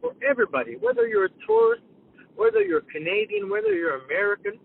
for 0.00 0.12
everybody, 0.28 0.76
whether 0.80 1.06
you're 1.06 1.26
a 1.26 1.46
tourist, 1.46 1.82
whether 2.36 2.62
you're 2.62 2.82
Canadian, 2.82 3.50
whether 3.50 3.74
you're 3.74 4.04
American, 4.04 4.58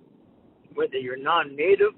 whether 0.74 0.98
you're 0.98 1.18
non-native. 1.18 1.94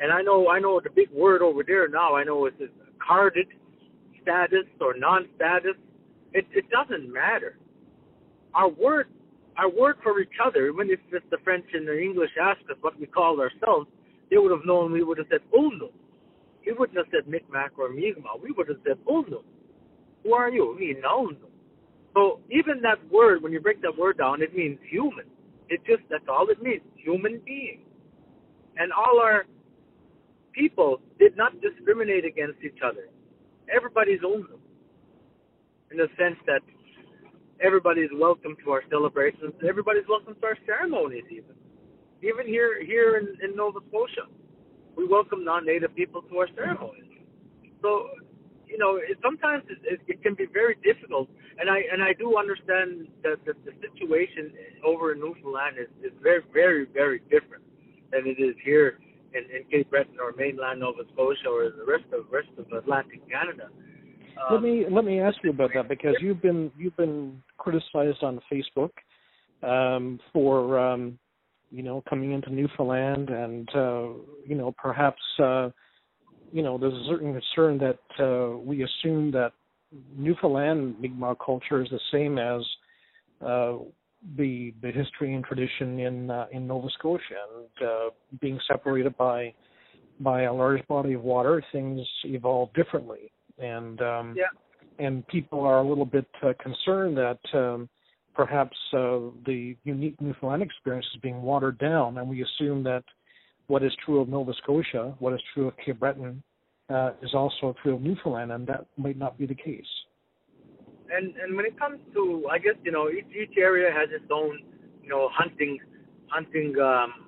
And 0.00 0.10
I 0.10 0.22
know, 0.22 0.48
I 0.48 0.58
know 0.58 0.80
the 0.80 0.90
big 0.90 1.10
word 1.10 1.42
over 1.42 1.62
there 1.62 1.88
now. 1.88 2.16
I 2.16 2.24
know 2.24 2.46
it's 2.46 2.56
carded 3.06 3.46
status 4.22 4.66
or 4.80 4.94
non-status. 4.96 5.76
It, 6.32 6.46
it 6.52 6.64
doesn't 6.70 7.12
matter. 7.12 7.58
Our 8.54 8.68
word, 8.68 9.08
our 9.58 9.68
word 9.68 9.96
for 10.02 10.20
each 10.20 10.40
other. 10.44 10.68
Even 10.68 10.88
if 10.90 11.00
the 11.30 11.36
French 11.44 11.66
and 11.74 11.86
the 11.86 11.98
English 11.98 12.30
asked 12.40 12.68
us 12.70 12.78
what 12.80 12.98
we 12.98 13.06
called 13.06 13.40
ourselves, 13.40 13.88
they 14.30 14.38
would 14.38 14.50
have 14.50 14.64
known 14.64 14.92
we 14.92 15.02
would 15.02 15.18
have 15.18 15.26
said 15.30 15.40
oh, 15.54 15.70
Ulnu. 15.70 15.90
We 16.66 16.72
wouldn't 16.72 16.96
have 16.96 17.06
said 17.10 17.28
Micmac 17.28 17.72
or 17.78 17.90
Mi'kmaq. 17.90 18.42
We 18.42 18.52
would 18.52 18.68
have 18.68 18.78
said 18.86 18.98
oh, 19.06 19.22
Ulnu. 19.22 19.42
Who 20.24 20.32
are 20.32 20.50
you? 20.50 20.76
Me, 20.78 20.94
Ulnu. 21.04 21.36
So 22.14 22.40
even 22.50 22.80
that 22.82 22.98
word, 23.12 23.42
when 23.42 23.52
you 23.52 23.60
break 23.60 23.82
that 23.82 23.96
word 23.96 24.18
down, 24.18 24.42
it 24.42 24.54
means 24.54 24.78
human. 24.88 25.26
It 25.68 25.80
just 25.86 26.02
that's 26.10 26.24
all 26.28 26.48
it 26.48 26.62
means, 26.62 26.82
human 26.96 27.40
being. 27.44 27.80
And 28.76 28.92
all 28.92 29.20
our 29.20 29.44
people 30.52 31.00
did 31.18 31.36
not 31.36 31.52
discriminate 31.60 32.24
against 32.24 32.62
each 32.64 32.78
other. 32.84 33.08
Everybody's 33.74 34.20
Ulnu. 34.20 34.58
In 35.90 35.96
the 35.96 36.08
sense 36.18 36.36
that 36.46 36.60
everybody's 37.60 38.10
welcome 38.14 38.56
to 38.64 38.70
our 38.70 38.82
celebrations, 38.90 39.52
everybody's 39.68 40.06
welcome 40.08 40.34
to 40.40 40.46
our 40.46 40.58
ceremonies 40.66 41.24
even. 41.30 41.54
Even 42.22 42.46
here 42.46 42.84
here 42.84 43.16
in, 43.16 43.36
in 43.42 43.56
Nova 43.56 43.80
Scotia. 43.88 44.28
We 44.96 45.06
welcome 45.06 45.44
non 45.44 45.64
native 45.64 45.94
people 45.94 46.22
to 46.22 46.38
our 46.38 46.48
ceremonies. 46.54 47.04
So 47.82 48.10
you 48.66 48.78
know, 48.78 48.96
it, 48.96 49.18
sometimes 49.22 49.64
it, 49.68 49.78
it, 49.82 50.00
it 50.06 50.22
can 50.22 50.34
be 50.34 50.46
very 50.52 50.76
difficult, 50.84 51.28
and 51.58 51.68
I 51.68 51.80
and 51.92 52.02
I 52.02 52.12
do 52.12 52.38
understand 52.38 53.08
that 53.24 53.38
the, 53.44 53.54
the 53.64 53.72
situation 53.80 54.52
over 54.84 55.12
in 55.12 55.20
Newfoundland 55.20 55.76
is, 55.80 55.88
is 56.04 56.12
very, 56.22 56.42
very, 56.52 56.86
very 56.92 57.20
different 57.30 57.64
than 58.12 58.26
it 58.26 58.40
is 58.40 58.54
here 58.64 58.98
in, 59.34 59.44
in 59.56 59.64
Cape 59.70 59.90
Breton 59.90 60.16
or 60.20 60.32
mainland 60.36 60.80
Nova 60.80 61.02
Scotia 61.12 61.48
or 61.48 61.70
the 61.70 61.84
rest 61.86 62.04
of 62.12 62.26
rest 62.30 62.48
of 62.58 62.66
Atlantic 62.76 63.20
Canada. 63.30 63.68
Um, 64.40 64.54
let 64.54 64.62
me 64.62 64.84
let 64.90 65.04
me 65.04 65.20
ask 65.20 65.36
you 65.42 65.50
about 65.50 65.70
that 65.74 65.88
because 65.88 66.16
you've 66.20 66.42
been 66.42 66.70
you've 66.78 66.96
been 66.96 67.42
criticized 67.58 68.22
on 68.22 68.40
Facebook 68.52 68.90
um, 69.62 70.18
for 70.32 70.78
um, 70.78 71.18
you 71.70 71.82
know 71.82 72.02
coming 72.08 72.32
into 72.32 72.52
Newfoundland 72.52 73.30
and 73.30 73.68
uh, 73.74 74.08
you 74.46 74.54
know 74.54 74.74
perhaps. 74.80 75.22
Uh, 75.42 75.70
you 76.52 76.62
know, 76.62 76.78
there's 76.78 76.94
a 76.94 77.04
certain 77.08 77.32
concern 77.32 77.78
that 77.78 78.22
uh, 78.22 78.56
we 78.58 78.82
assume 78.82 79.30
that 79.32 79.52
Newfoundland 80.16 80.96
Mi'kmaq 81.00 81.36
culture 81.44 81.82
is 81.82 81.88
the 81.90 82.00
same 82.12 82.38
as 82.38 82.62
uh, 83.44 83.76
the 84.36 84.74
the 84.82 84.90
history 84.90 85.34
and 85.34 85.44
tradition 85.44 85.98
in 85.98 86.30
uh, 86.30 86.46
in 86.52 86.66
Nova 86.66 86.88
Scotia, 86.98 87.22
and 87.56 87.88
uh, 87.88 88.10
being 88.40 88.58
separated 88.68 89.16
by 89.16 89.54
by 90.20 90.42
a 90.42 90.52
large 90.52 90.86
body 90.86 91.14
of 91.14 91.22
water, 91.22 91.62
things 91.72 92.00
evolve 92.24 92.72
differently, 92.74 93.32
and 93.58 94.00
um, 94.02 94.34
yeah. 94.36 95.04
and 95.04 95.26
people 95.28 95.60
are 95.60 95.78
a 95.78 95.88
little 95.88 96.04
bit 96.04 96.26
uh, 96.42 96.52
concerned 96.62 97.16
that 97.16 97.40
um, 97.54 97.88
perhaps 98.34 98.76
uh, 98.92 99.18
the 99.46 99.76
unique 99.84 100.20
Newfoundland 100.20 100.62
experience 100.62 101.06
is 101.14 101.20
being 101.20 101.40
watered 101.42 101.78
down, 101.78 102.18
and 102.18 102.28
we 102.28 102.42
assume 102.42 102.82
that 102.84 103.04
what 103.66 103.82
is 103.82 103.92
true 104.04 104.20
of 104.20 104.28
Nova 104.28 104.52
Scotia, 104.62 105.14
what 105.18 105.32
is 105.32 105.40
true 105.54 105.68
of 105.68 105.74
Cape 105.84 106.00
Breton, 106.00 106.42
uh, 106.90 107.12
is 107.22 107.34
also 107.34 107.74
true 107.82 107.94
of 107.94 108.02
Newfoundland, 108.02 108.52
and 108.52 108.66
that 108.66 108.86
might 108.96 109.16
not 109.16 109.38
be 109.38 109.46
the 109.46 109.54
case. 109.54 109.86
And 111.12 111.34
and 111.36 111.56
when 111.56 111.64
it 111.64 111.78
comes 111.78 111.98
to, 112.14 112.46
I 112.50 112.58
guess 112.58 112.74
you 112.84 112.92
know, 112.92 113.10
each 113.10 113.26
each 113.34 113.56
area 113.58 113.90
has 113.92 114.08
its 114.12 114.30
own, 114.30 114.60
you 115.02 115.08
know, 115.08 115.28
hunting 115.32 115.78
hunting 116.28 116.78
um, 116.78 117.26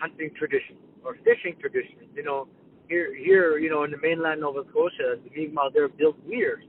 hunting 0.00 0.30
tradition 0.38 0.76
or 1.04 1.16
fishing 1.24 1.56
traditions. 1.60 2.10
You 2.14 2.22
know, 2.22 2.48
here 2.88 3.14
here 3.14 3.58
you 3.58 3.70
know 3.70 3.84
in 3.84 3.90
the 3.90 3.98
mainland 3.98 4.40
Nova 4.40 4.62
Scotia, 4.70 5.16
the 5.22 5.30
Mi'kmaq 5.30 5.74
there 5.74 5.88
built 5.88 6.16
weirs. 6.24 6.64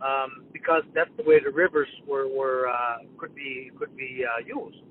Um, 0.00 0.46
because 0.50 0.82
that's 0.94 1.10
the 1.18 1.22
way 1.24 1.40
the 1.44 1.50
rivers 1.50 1.88
were 2.08 2.26
were 2.26 2.68
uh, 2.68 2.98
could 3.18 3.34
be 3.34 3.70
could 3.78 3.94
be 3.96 4.24
uh, 4.24 4.40
used. 4.46 4.82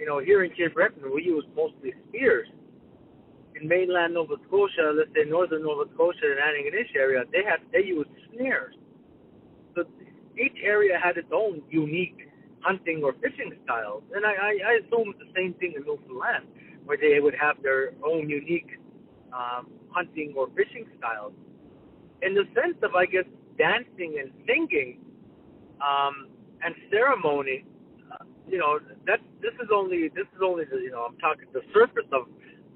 You 0.00 0.06
know, 0.06 0.18
here 0.18 0.42
in 0.42 0.50
Cape 0.50 0.74
Breton, 0.74 1.04
we 1.14 1.22
use 1.22 1.44
mostly 1.54 1.94
spears. 2.08 2.48
In 3.54 3.68
mainland 3.68 4.14
Nova 4.14 4.34
Scotia, 4.48 4.90
let's 4.96 5.10
say 5.14 5.30
northern 5.30 5.62
Nova 5.62 5.84
Scotia 5.94 6.26
and 6.26 6.40
Antigonish 6.40 6.96
area, 6.96 7.22
they 7.30 7.44
had 7.44 7.60
they 7.70 7.86
used 7.86 8.10
snares. 8.34 8.74
So 9.74 9.84
each 10.38 10.56
area 10.64 10.98
had 11.02 11.16
its 11.16 11.28
own 11.32 11.62
unique 11.70 12.28
hunting 12.60 13.02
or 13.02 13.12
fishing 13.14 13.52
styles, 13.64 14.02
and 14.14 14.24
I, 14.24 14.30
I, 14.30 14.58
I 14.66 14.72
assume 14.84 15.14
the 15.18 15.30
same 15.34 15.54
thing 15.54 15.74
in 15.76 15.84
Newfoundland, 15.84 16.46
where 16.84 16.96
they 16.96 17.20
would 17.20 17.34
have 17.34 17.56
their 17.62 17.92
own 18.04 18.28
unique 18.28 18.78
um, 19.32 19.66
hunting 19.90 20.34
or 20.36 20.48
fishing 20.56 20.86
styles. 20.98 21.32
In 22.22 22.34
the 22.34 22.44
sense 22.54 22.76
of, 22.82 22.94
I 22.94 23.06
guess, 23.06 23.24
dancing 23.58 24.18
and 24.20 24.30
singing 24.46 25.00
um, 25.80 26.28
and 26.62 26.74
ceremony, 26.90 27.64
you 28.48 28.58
know, 28.58 28.78
that 29.06 29.20
this 29.40 29.52
is 29.62 29.68
only 29.74 30.08
this 30.08 30.26
is 30.34 30.42
only 30.44 30.64
the 30.64 30.76
you 30.76 30.90
know 30.90 31.06
I'm 31.08 31.16
talking 31.18 31.46
the 31.52 31.62
surface 31.72 32.08
of 32.12 32.26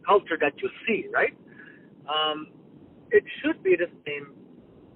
culture 0.07 0.39
that 0.41 0.53
you 0.63 0.71
see, 0.87 1.07
right? 1.13 1.37
Um, 2.09 2.49
it 3.11 3.25
should 3.43 3.63
be 3.63 3.77
the 3.77 3.89
same 4.07 4.33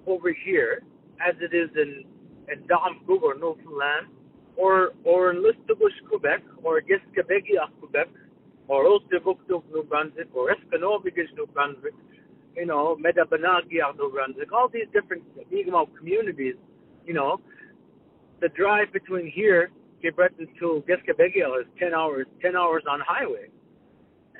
over 0.07 0.33
here 0.33 0.83
as 1.27 1.35
it 1.39 1.53
is 1.55 1.69
in 1.75 2.03
in 2.51 2.63
Damfug 2.67 3.21
or 3.21 3.35
Newfoundland, 3.35 4.07
or 4.55 4.93
or 5.03 5.31
in 5.31 5.37
Listuguj, 5.37 5.93
Quebec, 6.09 6.41
or 6.63 6.81
Gesgapegiag, 6.81 7.69
Quebec, 7.79 8.07
or 8.67 8.85
Ostiguktuk, 8.85 9.63
New 9.71 9.83
Brunswick, 9.83 10.27
or 10.33 10.53
Escanobigis, 10.53 11.31
New 11.35 11.47
Brunswick, 11.53 11.93
you 12.55 12.65
know, 12.65 12.97
Metepenagiag, 12.99 13.97
New 13.97 14.11
Brunswick, 14.11 14.51
all 14.51 14.67
these 14.67 14.87
different 14.93 15.23
Mi'kmaq 15.51 15.95
communities, 15.97 16.55
you 17.05 17.13
know, 17.13 17.39
the 18.41 18.49
drive 18.49 18.91
between 18.91 19.27
here 19.27 19.69
Cape 20.01 20.15
Breton 20.15 20.47
to 20.59 20.83
Gesgapegiag 20.87 21.61
is 21.61 21.67
10 21.79 21.93
hours, 21.93 22.25
10 22.41 22.55
hours 22.55 22.83
on 22.89 22.99
highway. 23.07 23.47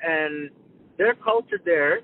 And 0.02 0.50
their 0.98 1.14
culture 1.14 1.60
there, 1.64 2.00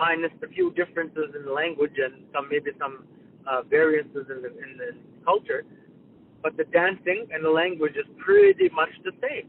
minus 0.00 0.32
a 0.42 0.48
few 0.48 0.72
differences 0.72 1.28
in 1.36 1.54
language 1.54 1.92
and 2.02 2.24
some 2.32 2.48
maybe 2.50 2.70
some 2.80 3.04
uh, 3.46 3.60
variances 3.68 4.26
in 4.32 4.40
the, 4.40 4.48
in 4.48 4.70
the 4.80 4.90
culture, 5.24 5.62
but 6.42 6.56
the 6.56 6.64
dancing 6.64 7.28
and 7.32 7.44
the 7.44 7.50
language 7.50 7.92
is 7.96 8.08
pretty 8.18 8.70
much 8.74 8.88
the 9.04 9.12
same. 9.20 9.48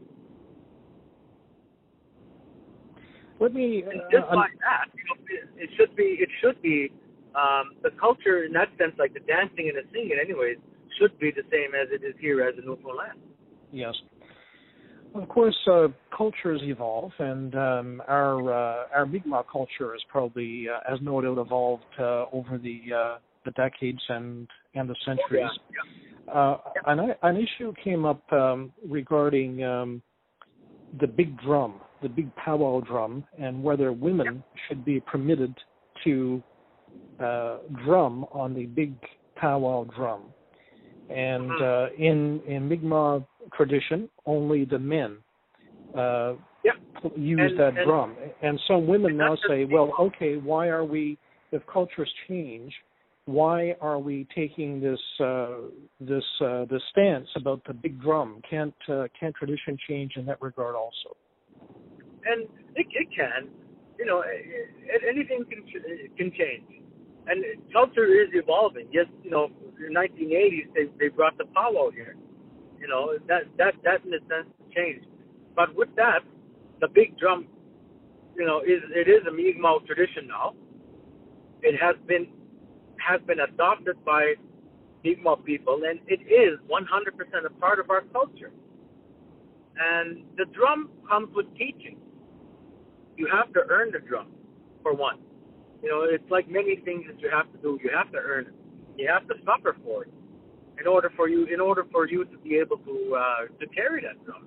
Let 3.40 3.54
me 3.54 3.82
uh, 3.82 3.90
just 4.12 4.28
like 4.32 4.52
that, 4.60 4.86
you 4.94 5.04
know, 5.08 5.16
it, 5.26 5.64
it 5.64 5.70
should 5.76 5.96
be 5.96 6.20
it 6.20 6.28
should 6.40 6.60
be 6.62 6.92
um, 7.34 7.72
the 7.82 7.90
culture 7.98 8.44
in 8.44 8.52
that 8.52 8.68
sense, 8.78 8.92
like 8.98 9.14
the 9.14 9.24
dancing 9.26 9.72
and 9.72 9.76
the 9.80 9.88
singing, 9.92 10.18
anyways 10.20 10.58
should 10.98 11.18
be 11.18 11.30
the 11.30 11.42
same 11.50 11.74
as 11.74 11.88
it 11.90 12.04
is 12.04 12.14
here 12.20 12.42
as 12.42 12.54
in 12.58 12.66
Newfoundland. 12.66 13.18
Yes. 13.72 13.94
Of 15.14 15.28
course, 15.28 15.56
uh, 15.70 15.88
cultures 16.16 16.60
evolve, 16.64 17.12
and 17.18 17.54
um, 17.54 18.02
our 18.08 18.52
uh, 18.52 18.84
our 18.94 19.06
Mi'kmaq 19.06 19.44
culture 19.50 19.94
is 19.94 20.00
probably, 20.08 20.66
uh, 20.68 20.92
as 20.92 20.98
no 21.02 21.20
doubt, 21.20 21.38
evolved 21.38 21.84
uh, 21.98 22.24
over 22.32 22.58
the 22.58 22.80
uh, 22.94 23.18
the 23.44 23.50
decades 23.52 24.00
and 24.08 24.48
and 24.74 24.88
the 24.88 24.96
centuries. 25.04 25.50
Yeah. 26.26 26.32
Uh, 26.32 26.56
an, 26.86 27.14
an 27.22 27.36
issue 27.36 27.74
came 27.84 28.06
up 28.06 28.22
um, 28.32 28.72
regarding 28.88 29.62
um, 29.62 30.02
the 31.00 31.06
big 31.06 31.38
drum, 31.40 31.80
the 32.00 32.08
big 32.08 32.34
powwow 32.36 32.80
drum, 32.80 33.24
and 33.38 33.62
whether 33.62 33.92
women 33.92 34.42
should 34.66 34.82
be 34.84 35.00
permitted 35.00 35.54
to 36.04 36.42
drum 37.84 38.24
on 38.32 38.54
the 38.54 38.66
big 38.66 38.94
powwow 39.36 39.84
drum. 39.94 40.22
And 41.10 41.50
uh, 41.62 41.86
in 41.98 42.40
in 42.46 42.68
Mi'kmaq 42.68 43.26
tradition, 43.54 44.08
only 44.26 44.64
the 44.64 44.78
men 44.78 45.18
uh, 45.96 46.34
yeah. 46.64 46.72
use 47.16 47.40
and, 47.40 47.58
that 47.58 47.76
and, 47.76 47.86
drum. 47.86 48.16
And 48.42 48.58
some 48.68 48.86
women 48.86 49.16
now 49.16 49.36
say, 49.48 49.64
well, 49.64 49.92
okay, 49.98 50.36
why 50.36 50.68
are 50.68 50.84
we, 50.84 51.18
if 51.50 51.62
cultures 51.66 52.12
change, 52.28 52.72
why 53.24 53.74
are 53.80 53.98
we 53.98 54.26
taking 54.34 54.80
this 54.80 54.98
uh, 55.20 55.58
this 56.00 56.24
uh, 56.40 56.64
this 56.64 56.82
stance 56.90 57.28
about 57.36 57.62
the 57.68 57.72
big 57.72 58.00
drum? 58.02 58.42
Can't 58.48 58.74
uh, 58.88 59.04
can't 59.18 59.34
tradition 59.34 59.78
change 59.88 60.12
in 60.16 60.26
that 60.26 60.42
regard 60.42 60.74
also? 60.74 61.16
And 62.24 62.48
it, 62.74 62.86
it 62.90 63.08
can. 63.14 63.48
you 63.98 64.06
know, 64.06 64.24
anything 65.08 65.44
can 65.48 65.62
can 66.16 66.32
change, 66.32 66.82
and 67.28 67.44
culture 67.72 68.06
is 68.06 68.28
evolving. 68.32 68.88
Yes, 68.92 69.06
you 69.22 69.30
know, 69.30 69.50
in 69.78 69.94
the 69.94 70.00
1980s 70.00 70.74
they 70.74 70.84
they 70.98 71.08
brought 71.08 71.38
the 71.38 71.44
powwow 71.54 71.90
here. 71.90 72.16
You 72.82 72.88
know, 72.88 73.16
that 73.28 73.42
that 73.58 73.74
that 73.84 74.04
in 74.04 74.12
a 74.12 74.18
sense 74.26 74.50
changed. 74.74 75.06
But 75.54 75.74
with 75.76 75.94
that, 75.94 76.20
the 76.80 76.88
big 76.88 77.16
drum, 77.16 77.46
you 78.36 78.44
know, 78.44 78.58
is 78.58 78.82
it 78.90 79.08
is 79.08 79.24
a 79.28 79.30
Mi'kmaq 79.30 79.86
tradition 79.86 80.26
now. 80.26 80.54
It 81.62 81.80
has 81.80 81.94
been 82.08 82.26
has 82.98 83.20
been 83.24 83.38
adopted 83.38 84.04
by 84.04 84.34
Mi'kmaq 85.04 85.44
people, 85.44 85.82
and 85.88 86.00
it 86.08 86.22
is 86.26 86.58
100% 86.68 87.46
a 87.46 87.50
part 87.60 87.78
of 87.78 87.88
our 87.88 88.02
culture. 88.12 88.50
And 89.78 90.24
the 90.36 90.46
drum 90.46 90.90
comes 91.08 91.28
with 91.36 91.46
teaching. 91.54 91.98
You 93.16 93.28
have 93.32 93.52
to 93.52 93.60
earn 93.68 93.92
the 93.92 94.00
drum, 94.00 94.26
for 94.82 94.92
one. 94.92 95.18
You 95.84 95.88
know, 95.88 96.02
it's 96.02 96.28
like 96.30 96.50
many 96.50 96.76
things 96.84 97.04
that 97.06 97.20
you 97.20 97.30
have 97.30 97.50
to 97.52 97.58
do. 97.58 97.78
You 97.82 97.90
have 97.96 98.10
to 98.10 98.18
earn 98.18 98.46
it. 98.46 98.54
You 98.96 99.08
have 99.08 99.28
to 99.28 99.34
suffer 99.44 99.76
for 99.84 100.02
it 100.04 100.12
in 100.82 100.88
order 100.88 101.10
for 101.16 101.28
you 101.28 101.46
in 101.46 101.60
order 101.60 101.84
for 101.92 102.08
you 102.08 102.24
to 102.24 102.36
be 102.38 102.56
able 102.56 102.78
to 102.78 102.94
uh, 103.16 103.40
to 103.60 103.66
carry 103.68 104.02
that 104.02 104.18
drum. 104.24 104.46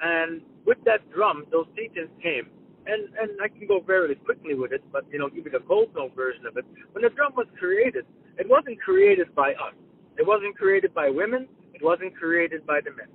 And 0.00 0.42
with 0.64 0.78
that 0.84 1.00
drum, 1.12 1.44
those 1.50 1.66
teachings 1.76 2.10
came. 2.22 2.46
And 2.86 3.02
and 3.20 3.30
I 3.42 3.48
can 3.48 3.66
go 3.66 3.80
very 3.80 4.14
quickly 4.14 4.54
with 4.54 4.72
it, 4.72 4.82
but 4.92 5.04
you 5.12 5.18
know, 5.18 5.28
give 5.28 5.44
you 5.44 5.50
the 5.50 5.64
cold 5.66 5.92
tone 5.94 6.12
version 6.14 6.46
of 6.46 6.56
it. 6.56 6.64
When 6.92 7.02
the 7.02 7.10
drum 7.10 7.32
was 7.36 7.48
created, 7.58 8.06
it 8.38 8.48
wasn't 8.48 8.80
created 8.80 9.34
by 9.34 9.50
us. 9.50 9.74
It 10.16 10.26
wasn't 10.26 10.56
created 10.56 10.94
by 10.94 11.10
women. 11.10 11.48
It 11.74 11.82
wasn't 11.82 12.14
created 12.16 12.66
by 12.66 12.80
the 12.80 12.90
men. 12.90 13.10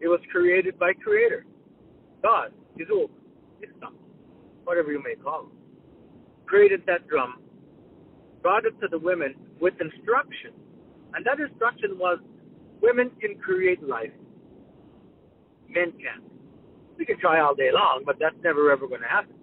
It 0.00 0.08
was 0.08 0.20
created 0.30 0.78
by 0.78 0.92
Creator, 0.92 1.46
God, 2.22 2.52
Yizul, 2.78 3.08
Islam, 3.62 3.94
whatever 4.64 4.92
you 4.92 5.02
may 5.02 5.14
call 5.14 5.44
him. 5.44 5.52
Created 6.44 6.82
that 6.86 7.08
drum, 7.08 7.40
brought 8.42 8.66
it 8.66 8.78
to 8.80 8.88
the 8.88 8.98
women 8.98 9.34
with 9.60 9.74
instruction, 9.80 10.52
and 11.16 11.26
that 11.26 11.40
instruction 11.40 11.98
was, 11.98 12.18
women 12.80 13.10
can 13.20 13.36
create 13.36 13.82
life 13.82 14.12
men 15.68 15.92
can't. 16.00 16.24
We 16.98 17.04
can 17.04 17.18
try 17.18 17.40
all 17.40 17.54
day 17.54 17.70
long, 17.72 18.02
but 18.04 18.16
that's 18.18 18.36
never 18.42 18.70
ever 18.70 18.86
going 18.88 19.02
to 19.02 19.08
happen. 19.08 19.34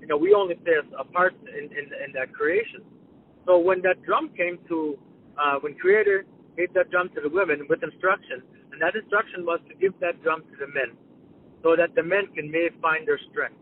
You 0.00 0.06
know, 0.08 0.16
we 0.16 0.34
only 0.34 0.56
play 0.56 0.74
a 0.98 1.04
part 1.04 1.34
in, 1.46 1.64
in, 1.64 1.86
in 2.04 2.12
that 2.14 2.32
creation. 2.32 2.82
So 3.46 3.58
when 3.58 3.80
that 3.82 4.02
drum 4.02 4.30
came 4.36 4.58
to, 4.68 4.98
uh, 5.38 5.56
when 5.60 5.74
Creator 5.74 6.26
gave 6.56 6.74
that 6.74 6.90
drum 6.90 7.08
to 7.14 7.20
the 7.20 7.28
women 7.28 7.66
with 7.68 7.82
instruction, 7.82 8.42
and 8.72 8.82
that 8.82 8.96
instruction 8.96 9.46
was 9.46 9.60
to 9.68 9.74
give 9.76 9.92
that 10.00 10.20
drum 10.22 10.42
to 10.42 10.56
the 10.58 10.66
men, 10.66 10.96
so 11.62 11.76
that 11.76 11.94
the 11.94 12.02
men 12.02 12.26
can 12.34 12.50
may 12.50 12.68
find 12.82 13.06
their 13.06 13.20
strength 13.30 13.56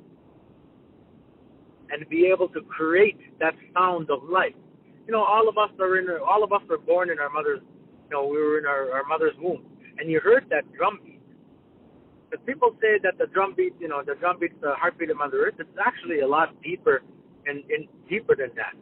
and 1.90 2.08
be 2.08 2.26
able 2.32 2.48
to 2.48 2.62
create 2.62 3.20
that 3.38 3.54
sound 3.74 4.10
of 4.10 4.24
life. 4.24 4.56
You 5.06 5.12
know, 5.12 5.24
all 5.24 5.48
of 5.48 5.58
us 5.58 5.70
are 5.80 5.98
in, 5.98 6.06
all 6.26 6.44
of 6.44 6.52
us 6.52 6.62
were 6.68 6.78
born 6.78 7.10
in 7.10 7.18
our 7.18 7.30
mother's, 7.30 7.60
you 7.60 8.10
know, 8.10 8.26
we 8.26 8.38
were 8.38 8.58
in 8.58 8.66
our, 8.66 8.92
our 8.92 9.04
mother's 9.04 9.34
womb, 9.40 9.64
and 9.98 10.10
you 10.10 10.20
heard 10.20 10.46
that 10.50 10.70
drum 10.72 11.00
beat 11.04 11.22
because 12.32 12.46
people 12.46 12.74
say 12.80 12.96
that 13.02 13.18
the 13.18 13.26
drum 13.26 13.52
beat, 13.54 13.74
you 13.78 13.88
know, 13.88 14.02
the 14.02 14.14
drum 14.14 14.38
beats 14.40 14.54
the 14.62 14.72
heartbeat 14.78 15.10
of 15.10 15.18
Mother 15.18 15.44
Earth. 15.44 15.54
It's 15.58 15.68
actually 15.84 16.20
a 16.20 16.26
lot 16.26 16.48
deeper 16.62 17.02
and, 17.44 17.62
and 17.68 17.86
deeper 18.08 18.34
than 18.34 18.48
that. 18.56 18.72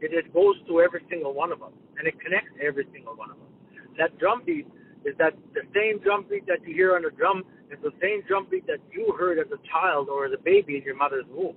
It, 0.00 0.12
it 0.14 0.32
goes 0.32 0.54
to 0.68 0.80
every 0.80 1.02
single 1.10 1.34
one 1.34 1.50
of 1.50 1.62
us, 1.64 1.72
and 1.98 2.06
it 2.06 2.14
connects 2.20 2.52
every 2.62 2.86
single 2.92 3.16
one 3.16 3.30
of 3.30 3.36
us. 3.38 3.50
That 3.98 4.16
drum 4.18 4.42
beat 4.46 4.68
is 5.04 5.18
that 5.18 5.34
the 5.52 5.62
same 5.74 5.98
drum 5.98 6.26
beat 6.30 6.46
that 6.46 6.62
you 6.64 6.74
hear 6.74 6.94
on 6.94 7.02
the 7.02 7.10
drum 7.10 7.42
is 7.72 7.78
the 7.82 7.90
same 8.00 8.22
drum 8.28 8.46
beat 8.48 8.68
that 8.68 8.78
you 8.92 9.12
heard 9.18 9.40
as 9.40 9.46
a 9.50 9.58
child 9.66 10.08
or 10.08 10.26
as 10.26 10.32
a 10.32 10.42
baby 10.42 10.76
in 10.76 10.82
your 10.84 10.96
mother's 10.96 11.26
womb. 11.28 11.56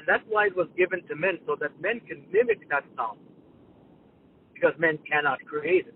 And 0.00 0.08
that's 0.08 0.24
why 0.32 0.46
it 0.46 0.56
was 0.56 0.68
given 0.80 1.04
to 1.08 1.14
men, 1.14 1.36
so 1.44 1.56
that 1.60 1.76
men 1.76 2.00
can 2.08 2.24
mimic 2.32 2.64
that 2.72 2.84
sound. 2.96 3.20
Because 4.54 4.72
men 4.78 4.98
cannot 5.04 5.44
create 5.44 5.88
it 5.88 5.94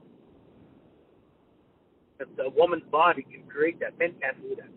that 2.19 2.29
the 2.37 2.51
woman's 2.57 2.85
body 2.91 3.23
can 3.23 3.43
create 3.49 3.81
that. 3.81 3.99
Men 3.99 4.15
can't 4.21 4.41
do 4.43 4.55
that. 4.57 4.69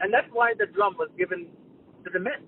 And 0.00 0.12
that's 0.12 0.28
why 0.32 0.52
the 0.58 0.66
drum 0.66 0.96
was 0.98 1.08
given 1.16 1.46
to 2.04 2.10
the 2.10 2.18
men. 2.18 2.44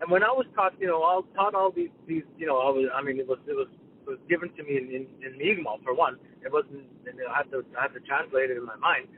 And 0.00 0.10
when 0.10 0.22
I 0.22 0.30
was 0.30 0.46
taught, 0.54 0.74
you 0.78 0.86
know, 0.86 1.02
I 1.02 1.18
was 1.18 1.24
taught 1.34 1.54
all 1.54 1.72
these, 1.72 1.90
these, 2.06 2.22
you 2.36 2.46
know, 2.46 2.58
I 2.58 2.70
was, 2.70 2.86
I 2.94 3.02
mean, 3.02 3.18
it 3.18 3.26
was, 3.26 3.38
it 3.48 3.56
was, 3.56 3.66
it 4.06 4.08
was 4.08 4.18
given 4.28 4.50
to 4.54 4.62
me 4.62 4.78
in, 4.78 4.84
in, 4.94 5.06
in 5.26 5.38
Mi'kmaq 5.38 5.82
for 5.82 5.94
one. 5.94 6.18
It 6.44 6.52
wasn't, 6.52 6.86
and 7.06 7.18
I 7.28 7.38
had 7.38 7.50
to, 7.50 7.64
I 7.76 7.82
had 7.82 7.94
to 7.94 8.00
translate 8.00 8.50
it 8.50 8.56
in 8.56 8.64
my 8.64 8.76
mind. 8.76 9.08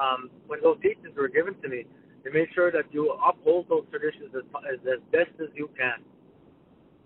Um, 0.00 0.30
when 0.46 0.60
those 0.62 0.76
teachings 0.82 1.14
were 1.16 1.28
given 1.28 1.54
to 1.62 1.68
me, 1.68 1.86
they 2.26 2.32
made 2.32 2.48
sure 2.56 2.72
that 2.72 2.90
you 2.90 3.14
uphold 3.24 3.68
those 3.68 3.84
traditions 3.88 4.34
as, 4.34 4.42
as, 4.66 4.80
as 4.82 4.98
best 5.12 5.30
as 5.38 5.46
you 5.54 5.70
can. 5.78 6.02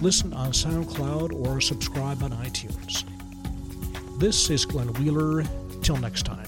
Listen 0.00 0.32
on 0.32 0.50
SoundCloud 0.50 1.32
or 1.32 1.60
subscribe 1.60 2.24
on 2.24 2.32
iTunes. 2.32 3.04
This 4.18 4.50
is 4.50 4.64
Glenn 4.64 4.92
Wheeler. 4.94 5.44
Till 5.80 5.96
next 5.96 6.24
time. 6.24 6.47